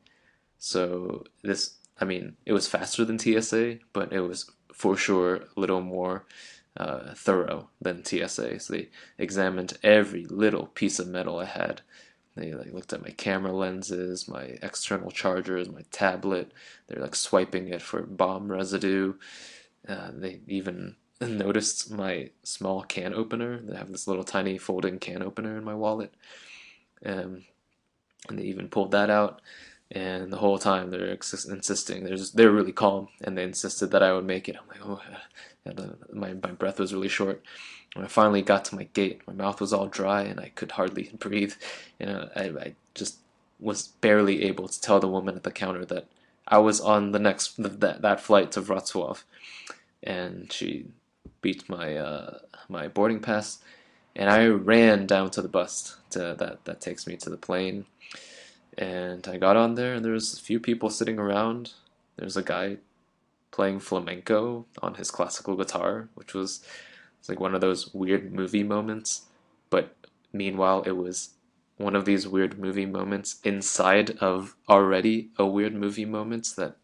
So 0.58 1.26
this, 1.44 1.76
I 2.00 2.06
mean, 2.06 2.38
it 2.46 2.54
was 2.54 2.68
faster 2.68 3.06
than 3.06 3.20
TSA, 3.20 3.80
but 3.94 4.12
it 4.12 4.22
was 4.22 4.50
for 4.74 4.96
sure 4.96 5.36
a 5.36 5.60
little 5.60 5.82
more 5.82 6.26
uh, 6.76 7.14
thorough 7.16 7.70
than 7.82 8.06
TSA. 8.06 8.60
So 8.60 8.74
they 8.74 8.90
examined 9.18 9.78
every 9.84 10.26
little 10.26 10.68
piece 10.68 11.00
of 11.00 11.08
metal 11.08 11.40
I 11.40 11.46
had. 11.46 11.82
They 12.36 12.54
like 12.54 12.72
looked 12.72 12.94
at 12.94 13.02
my 13.02 13.10
camera 13.10 13.52
lenses, 13.52 14.28
my 14.28 14.58
external 14.62 15.10
chargers, 15.10 15.70
my 15.70 15.84
tablet. 15.92 16.52
They're 16.88 17.02
like 17.02 17.16
swiping 17.16 17.68
it 17.70 17.82
for 17.82 18.04
bomb 18.04 18.52
residue. 18.52 19.16
Uh, 19.88 20.12
they 20.14 20.42
even 20.48 20.96
noticed 21.22 21.92
my 21.92 22.30
small 22.44 22.84
can 22.84 23.14
opener. 23.14 23.60
They 23.60 23.76
have 23.76 23.92
this 23.92 24.08
little 24.08 24.24
tiny 24.24 24.60
folding 24.60 25.00
can 25.00 25.24
opener 25.24 25.58
in 25.58 25.64
my 25.64 25.74
wallet. 25.74 26.14
Um, 27.04 27.46
and 28.30 28.38
they 28.38 28.44
even 28.44 28.70
pulled 28.70 28.92
that 28.92 29.10
out. 29.10 29.42
And 29.90 30.34
the 30.34 30.38
whole 30.38 30.58
time 30.58 30.92
they're 30.92 31.08
insisting, 31.08 32.04
they're 32.04 32.18
just, 32.18 32.36
they're 32.36 32.52
really 32.52 32.74
calm, 32.74 33.08
and 33.22 33.38
they 33.38 33.44
insisted 33.44 33.92
that 33.92 34.04
I 34.04 34.12
would 34.12 34.26
make 34.26 34.50
it. 34.50 34.58
I'm 34.58 34.68
like, 34.68 34.86
oh, 34.86 35.96
my 36.14 36.34
my 36.34 36.52
breath 36.52 36.80
was 36.80 36.94
really 36.94 37.08
short. 37.08 37.42
When 37.94 38.06
I 38.06 38.10
finally 38.10 38.42
got 38.42 38.66
to 38.66 38.76
my 38.76 38.84
gate, 38.84 39.22
my 39.26 39.34
mouth 39.34 39.62
was 39.62 39.74
all 39.74 39.88
dry 39.88 40.22
and 40.24 40.40
I 40.40 40.50
could 40.50 40.74
hardly 40.74 41.10
breathe. 41.20 41.54
And 42.00 42.30
I, 42.36 42.44
I 42.44 42.76
just 42.94 43.18
was 43.60 43.88
barely 43.88 44.44
able 44.44 44.68
to 44.68 44.80
tell 44.80 45.00
the 45.00 45.08
woman 45.08 45.36
at 45.36 45.44
the 45.44 45.52
counter 45.52 45.86
that 45.86 46.06
I 46.48 46.60
was 46.60 46.80
on 46.80 47.12
the 47.12 47.20
next 47.20 47.62
that 47.62 48.02
that 48.02 48.22
flight 48.22 48.52
to 48.54 48.62
Wrocław, 48.62 49.24
and 50.04 50.52
she 50.52 50.88
beat 51.42 51.68
my 51.68 51.96
uh, 51.96 52.40
my 52.70 52.88
boarding 52.88 53.20
pass, 53.20 53.60
and 54.18 54.30
I 54.32 54.48
ran 54.48 55.06
down 55.06 55.30
to 55.32 55.42
the 55.44 55.48
bus 55.48 55.96
to, 56.10 56.36
that 56.40 56.66
that 56.66 56.82
takes 56.82 57.06
me 57.06 57.16
to 57.18 57.30
the 57.30 57.38
plane, 57.38 57.86
and 58.78 59.26
I 59.28 59.38
got 59.38 59.56
on 59.56 59.76
there, 59.76 59.94
and 59.94 60.04
there 60.04 60.12
was 60.12 60.34
a 60.34 60.42
few 60.42 60.60
people 60.60 60.90
sitting 60.90 61.20
around. 61.20 61.74
There's 62.18 62.36
a 62.36 62.44
guy 62.44 62.78
playing 63.52 63.80
flamenco 63.80 64.66
on 64.82 64.96
his 64.96 65.12
classical 65.12 65.56
guitar, 65.56 66.10
which 66.16 66.34
was 66.34 66.64
like 67.30 67.40
one 67.40 67.54
of 67.54 67.62
those 67.62 67.94
weird 67.94 68.34
movie 68.34 68.64
moments. 68.64 69.24
But 69.70 69.96
meanwhile, 70.34 70.82
it 70.84 70.92
was 70.92 71.32
one 71.78 71.96
of 71.96 72.06
these 72.06 72.28
weird 72.28 72.58
movie 72.58 72.86
moments 72.86 73.40
inside 73.44 74.12
of 74.20 74.56
already 74.68 75.30
a 75.38 75.46
weird 75.46 75.76
movie 75.76 76.06
moments 76.06 76.54
that 76.54 76.78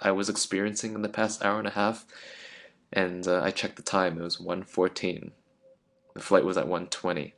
I 0.00 0.10
was 0.10 0.28
experiencing 0.28 0.94
in 0.94 1.02
the 1.02 1.08
past 1.08 1.44
hour 1.44 1.58
and 1.58 1.68
a 1.68 1.72
half. 1.72 2.06
And 2.92 3.26
uh, 3.28 3.40
I 3.42 3.50
checked 3.50 3.76
the 3.76 3.82
time; 3.82 4.18
it 4.18 4.24
was 4.24 4.38
1:14. 4.38 5.30
The 6.14 6.20
flight 6.20 6.44
was 6.44 6.56
at 6.56 6.66
1:20. 6.66 7.32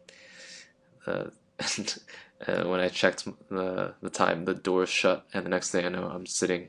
Uh, 1.06 1.24
and 1.76 1.98
uh, 2.46 2.64
when 2.64 2.80
I 2.80 2.88
checked 2.88 3.24
the 3.48 3.94
the 4.00 4.10
time, 4.10 4.44
the 4.44 4.54
doors 4.54 4.88
shut, 4.88 5.26
and 5.32 5.44
the 5.44 5.50
next 5.50 5.70
thing 5.70 5.84
I 5.84 5.88
know, 5.88 6.08
I'm 6.08 6.26
sitting 6.26 6.68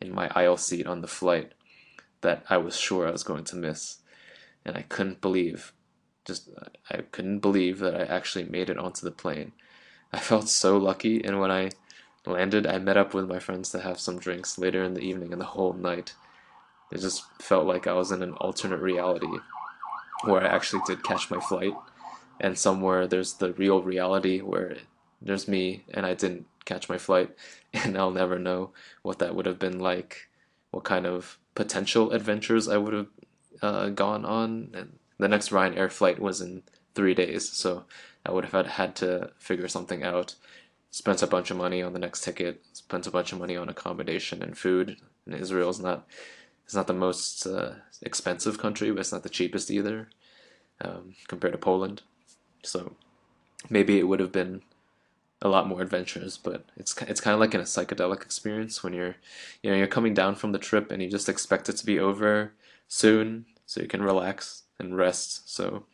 in 0.00 0.14
my 0.14 0.30
aisle 0.34 0.56
seat 0.56 0.86
on 0.86 1.00
the 1.00 1.08
flight 1.08 1.52
that 2.20 2.44
I 2.48 2.56
was 2.56 2.76
sure 2.76 3.06
I 3.06 3.12
was 3.12 3.22
going 3.22 3.44
to 3.44 3.56
miss. 3.56 3.98
And 4.64 4.76
I 4.76 4.82
couldn't 4.82 5.20
believe, 5.20 5.74
just, 6.24 6.48
I 6.90 7.02
couldn't 7.02 7.40
believe 7.40 7.80
that 7.80 7.94
I 7.94 8.04
actually 8.04 8.44
made 8.44 8.70
it 8.70 8.78
onto 8.78 9.04
the 9.04 9.10
plane. 9.10 9.52
I 10.10 10.18
felt 10.18 10.48
so 10.48 10.78
lucky, 10.78 11.22
and 11.22 11.38
when 11.38 11.50
I 11.50 11.70
landed, 12.24 12.66
I 12.66 12.78
met 12.78 12.96
up 12.96 13.12
with 13.12 13.28
my 13.28 13.38
friends 13.38 13.70
to 13.70 13.80
have 13.80 14.00
some 14.00 14.18
drinks 14.18 14.58
later 14.58 14.82
in 14.82 14.94
the 14.94 15.02
evening 15.02 15.32
and 15.32 15.40
the 15.40 15.46
whole 15.46 15.74
night. 15.74 16.14
It 16.90 17.00
just 17.00 17.24
felt 17.42 17.66
like 17.66 17.86
I 17.86 17.92
was 17.92 18.10
in 18.10 18.22
an 18.22 18.32
alternate 18.34 18.80
reality 18.80 19.26
where 20.26 20.42
I 20.42 20.48
actually 20.48 20.82
did 20.86 21.04
catch 21.04 21.30
my 21.30 21.40
flight, 21.40 21.74
and 22.40 22.58
somewhere 22.58 23.06
there's 23.06 23.34
the 23.34 23.52
real 23.54 23.82
reality 23.82 24.40
where 24.40 24.76
there's 25.22 25.48
me 25.48 25.84
and 25.92 26.04
I 26.04 26.14
didn't 26.14 26.46
catch 26.64 26.88
my 26.88 26.98
flight, 26.98 27.30
and 27.74 27.96
I'll 27.96 28.10
never 28.10 28.38
know 28.38 28.70
what 29.02 29.18
that 29.18 29.34
would 29.34 29.46
have 29.46 29.58
been 29.58 29.78
like, 29.78 30.28
what 30.70 30.84
kind 30.84 31.06
of 31.06 31.38
potential 31.54 32.12
adventures 32.12 32.68
I 32.68 32.76
would 32.76 32.92
have 32.92 33.06
uh, 33.62 33.88
gone 33.90 34.24
on. 34.24 34.70
And 34.74 34.98
the 35.18 35.28
next 35.28 35.50
Ryanair 35.50 35.90
flight 35.90 36.18
was 36.18 36.40
in 36.40 36.62
three 36.94 37.14
days, 37.14 37.50
so 37.50 37.84
I 38.26 38.32
would 38.32 38.46
have 38.46 38.66
had, 38.66 38.96
to 38.96 39.30
figure 39.38 39.68
something 39.68 40.02
out. 40.02 40.34
Spent 40.90 41.22
a 41.22 41.26
bunch 41.26 41.50
of 41.50 41.56
money 41.56 41.82
on 41.82 41.92
the 41.92 41.98
next 41.98 42.22
ticket. 42.22 42.62
Spent 42.72 43.06
a 43.06 43.10
bunch 43.10 43.32
of 43.32 43.38
money 43.38 43.56
on 43.56 43.68
accommodation 43.68 44.42
and 44.42 44.56
food. 44.56 44.96
And 45.26 45.34
Israel's 45.34 45.80
not 45.80 46.06
it's 46.64 46.74
not 46.74 46.86
the 46.86 46.94
most 46.94 47.46
uh, 47.46 47.74
expensive 48.02 48.58
country, 48.58 48.90
but 48.90 49.00
it's 49.00 49.12
not 49.12 49.22
the 49.22 49.28
cheapest 49.28 49.70
either 49.70 50.08
um, 50.80 51.14
compared 51.28 51.52
to 51.52 51.58
Poland. 51.58 52.02
So 52.62 52.96
maybe 53.68 53.98
it 53.98 54.08
would 54.08 54.20
have 54.20 54.32
been 54.32 54.62
a 55.42 55.48
lot 55.48 55.68
more 55.68 55.82
adventurous, 55.82 56.38
but 56.38 56.64
it's 56.76 56.96
it's 57.02 57.20
kind 57.20 57.34
of 57.34 57.40
like 57.40 57.54
in 57.54 57.60
a 57.60 57.64
psychedelic 57.64 58.22
experience 58.22 58.82
when 58.82 58.94
you're 58.94 59.16
you 59.62 59.70
know 59.70 59.76
you're 59.76 59.86
coming 59.86 60.14
down 60.14 60.34
from 60.34 60.52
the 60.52 60.58
trip 60.58 60.90
and 60.90 61.02
you 61.02 61.10
just 61.10 61.28
expect 61.28 61.68
it 61.68 61.76
to 61.76 61.86
be 61.86 61.98
over 61.98 62.52
soon 62.88 63.44
so 63.66 63.80
you 63.80 63.88
can 63.88 64.02
relax 64.02 64.62
and 64.78 64.96
rest. 64.96 65.52
So 65.54 65.84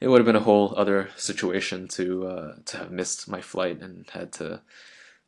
it 0.00 0.08
would 0.08 0.18
have 0.18 0.26
been 0.26 0.36
a 0.36 0.40
whole 0.40 0.74
other 0.76 1.08
situation 1.16 1.88
to 1.88 2.26
uh, 2.26 2.54
to 2.66 2.76
have 2.78 2.90
missed 2.90 3.28
my 3.28 3.40
flight 3.40 3.80
and 3.80 4.08
had 4.10 4.32
to 4.34 4.60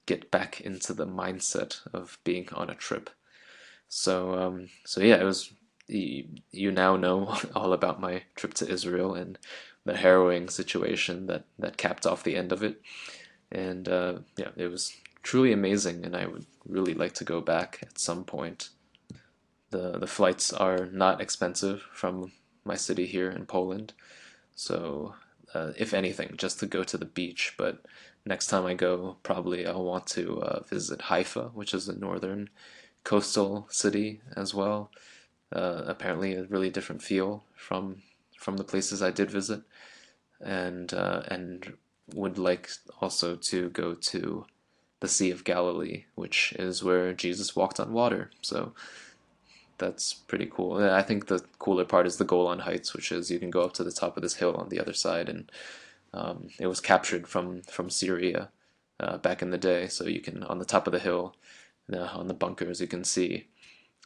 get 0.07 0.31
back 0.31 0.61
into 0.61 0.93
the 0.93 1.07
mindset 1.07 1.81
of 1.93 2.19
being 2.25 2.49
on 2.53 2.71
a 2.71 2.75
trip. 2.75 3.11
So 3.89 4.35
um, 4.35 4.69
so 4.85 5.01
yeah, 5.01 5.17
it 5.17 5.25
was. 5.25 5.53
You, 5.91 6.71
now 6.71 6.97
know 6.97 7.35
all 7.57 7.73
about 7.73 7.99
my 7.99 8.25
trip 8.37 8.53
to 8.55 8.69
Israel 8.69 9.15
and 9.15 9.39
the 9.87 9.97
harrowing 9.97 10.51
situation 10.51 11.27
that, 11.29 11.45
that 11.59 11.79
capped 11.79 12.05
off 12.05 12.23
the 12.23 12.37
end 12.37 12.53
of 12.53 12.63
it 12.63 12.83
and 13.51 13.89
uh, 13.89 14.19
yeah, 14.37 14.51
it 14.57 14.69
was 14.69 14.95
truly 15.23 15.53
amazing, 15.53 16.05
and 16.05 16.17
I 16.17 16.27
would 16.27 16.47
really 16.67 16.95
like 16.95 17.15
to 17.15 17.25
go 17.25 17.41
back 17.41 17.79
at 17.83 17.99
some 17.99 18.25
point. 18.25 18.71
the 19.71 19.99
The 19.99 20.07
flights 20.07 20.53
are 20.53 20.87
not 20.87 21.21
expensive 21.21 21.83
from 21.93 22.33
my 22.65 22.77
city 22.77 23.07
here 23.07 23.31
in 23.31 23.47
Poland, 23.47 23.93
so 24.55 25.15
uh, 25.55 25.73
if 25.79 25.95
anything, 25.95 26.35
just 26.37 26.61
to 26.61 26.67
go 26.67 26.85
to 26.85 26.99
the 26.99 27.07
beach. 27.07 27.55
But 27.57 27.85
next 28.27 28.49
time 28.49 28.67
I 28.67 28.75
go, 28.75 29.17
probably 29.23 29.67
I'll 29.67 29.85
want 29.85 30.07
to 30.09 30.43
uh, 30.43 30.63
visit 30.65 31.03
Haifa, 31.03 31.51
which 31.55 31.73
is 31.73 31.89
a 31.89 31.99
northern 31.99 32.51
coastal 33.09 33.67
city 33.71 34.21
as 34.37 34.53
well. 34.53 34.91
Uh, 35.51 35.83
apparently, 35.87 36.35
a 36.35 36.45
really 36.45 36.69
different 36.69 37.03
feel 37.03 37.43
from 37.57 38.03
from 38.37 38.59
the 38.59 38.65
places 38.73 39.03
I 39.03 39.11
did 39.11 39.31
visit, 39.31 39.63
and 40.41 40.93
uh, 40.93 41.23
and 41.29 41.73
would 42.15 42.37
like 42.37 42.69
also 43.01 43.35
to 43.35 43.71
go 43.71 43.95
to 44.13 44.45
the 45.01 45.09
Sea 45.09 45.31
of 45.31 45.45
Galilee, 45.45 46.05
which 46.17 46.53
is 46.59 46.85
where 46.85 47.15
Jesus 47.15 47.57
walked 47.57 47.81
on 47.81 47.95
water. 47.95 48.31
So 48.43 48.75
that's 49.79 50.13
pretty 50.13 50.47
cool. 50.47 50.77
I 50.77 51.03
think 51.03 51.27
the 51.27 51.41
cooler 51.59 51.87
part 51.87 52.07
is 52.07 52.17
the 52.17 52.25
Golan 52.25 52.61
Heights, 52.61 52.93
which 52.95 53.11
is 53.11 53.31
you 53.31 53.39
can 53.39 53.51
go 53.51 53.63
up 53.63 53.73
to 53.75 53.85
the 53.85 53.93
top 53.93 54.17
of 54.17 54.23
this 54.23 54.35
hill 54.35 54.55
on 54.55 54.69
the 54.69 54.81
other 54.81 54.93
side, 54.95 55.31
and 55.31 55.51
um, 56.13 56.49
it 56.61 56.67
was 56.67 56.81
captured 56.81 57.27
from 57.27 57.63
from 57.63 57.89
Syria 57.89 58.51
uh, 59.01 59.17
back 59.17 59.41
in 59.41 59.51
the 59.51 59.65
day. 59.73 59.89
So 59.89 60.05
you 60.05 60.21
can 60.21 60.43
on 60.43 60.59
the 60.59 60.73
top 60.75 60.87
of 60.87 60.93
the 60.93 61.07
hill, 61.09 61.35
on 61.97 62.29
the 62.29 62.35
bunker, 62.35 62.69
as 62.69 62.81
you 62.81 62.87
can 62.87 63.05
see 63.05 63.47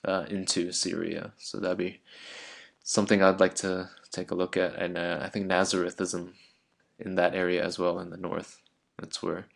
uh, 0.05 0.25
into 0.29 0.73
Syria. 0.73 1.33
So 1.39 1.59
that'd 1.59 1.79
be 1.79 2.01
something 2.83 3.23
I'd 3.23 3.41
like 3.41 3.55
to 3.57 3.91
take 4.11 4.31
a 4.31 4.35
look 4.35 4.57
at. 4.57 4.75
And 4.75 4.99
uh, 4.99 5.21
I 5.23 5.29
think 5.29 5.47
Nazareth 5.47 6.01
is 6.01 6.15
in 6.15 6.35
in 6.99 7.17
that 7.17 7.35
area 7.35 7.65
as 7.65 7.79
well 7.79 7.99
in 7.99 8.11
the 8.11 8.17
north. 8.17 8.61
That's 8.99 9.23
where 9.23 9.47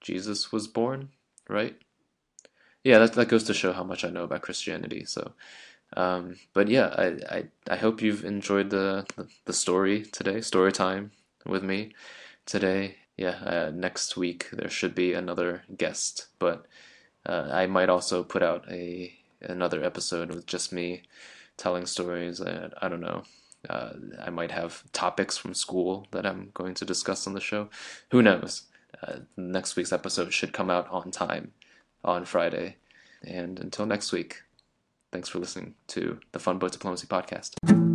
Jesus 0.00 0.52
was 0.52 0.68
born, 0.68 1.08
right? 1.48 1.76
Yeah, 2.84 2.98
that 2.98 3.14
that 3.14 3.28
goes 3.28 3.44
to 3.44 3.54
show 3.54 3.72
how 3.72 3.84
much 3.84 4.04
I 4.04 4.10
know 4.10 4.24
about 4.24 4.42
Christianity. 4.42 5.04
So, 5.06 5.32
um, 5.96 6.36
but 6.52 6.68
yeah, 6.68 6.94
I, 6.96 7.36
I 7.36 7.44
I 7.70 7.76
hope 7.76 8.02
you've 8.02 8.24
enjoyed 8.24 8.70
the 8.70 9.06
the, 9.16 9.28
the 9.46 9.52
story 9.52 10.02
today, 10.02 10.40
story 10.40 10.72
time 10.72 11.12
with 11.46 11.64
me 11.64 11.94
today. 12.46 12.96
Yeah, 13.16 13.38
uh, 13.44 13.70
next 13.72 14.16
week 14.16 14.50
there 14.52 14.68
should 14.68 14.94
be 14.94 15.12
another 15.12 15.62
guest, 15.76 16.26
but 16.38 16.66
uh, 17.26 17.48
I 17.52 17.66
might 17.66 17.88
also 17.88 18.22
put 18.22 18.42
out 18.42 18.64
a 18.70 19.14
another 19.40 19.84
episode 19.84 20.30
with 20.30 20.46
just 20.46 20.72
me 20.72 21.02
telling 21.56 21.86
stories. 21.86 22.40
I, 22.40 22.70
I 22.80 22.88
don't 22.88 23.00
know. 23.00 23.24
Uh, 23.68 23.92
I 24.22 24.30
might 24.30 24.50
have 24.50 24.82
topics 24.92 25.36
from 25.36 25.54
school 25.54 26.06
that 26.10 26.26
I'm 26.26 26.50
going 26.54 26.74
to 26.74 26.84
discuss 26.84 27.26
on 27.26 27.32
the 27.32 27.40
show. 27.40 27.68
Who 28.10 28.22
knows? 28.22 28.64
Uh, 29.02 29.20
next 29.36 29.76
week's 29.76 29.92
episode 29.92 30.32
should 30.32 30.52
come 30.52 30.70
out 30.70 30.88
on 30.90 31.10
time 31.10 31.52
on 32.04 32.24
Friday. 32.24 32.76
And 33.26 33.58
until 33.58 33.86
next 33.86 34.12
week, 34.12 34.42
thanks 35.12 35.28
for 35.28 35.38
listening 35.38 35.74
to 35.88 36.20
the 36.32 36.38
Fun 36.38 36.58
Boat 36.58 36.72
Diplomacy 36.72 37.06
Podcast. 37.06 37.93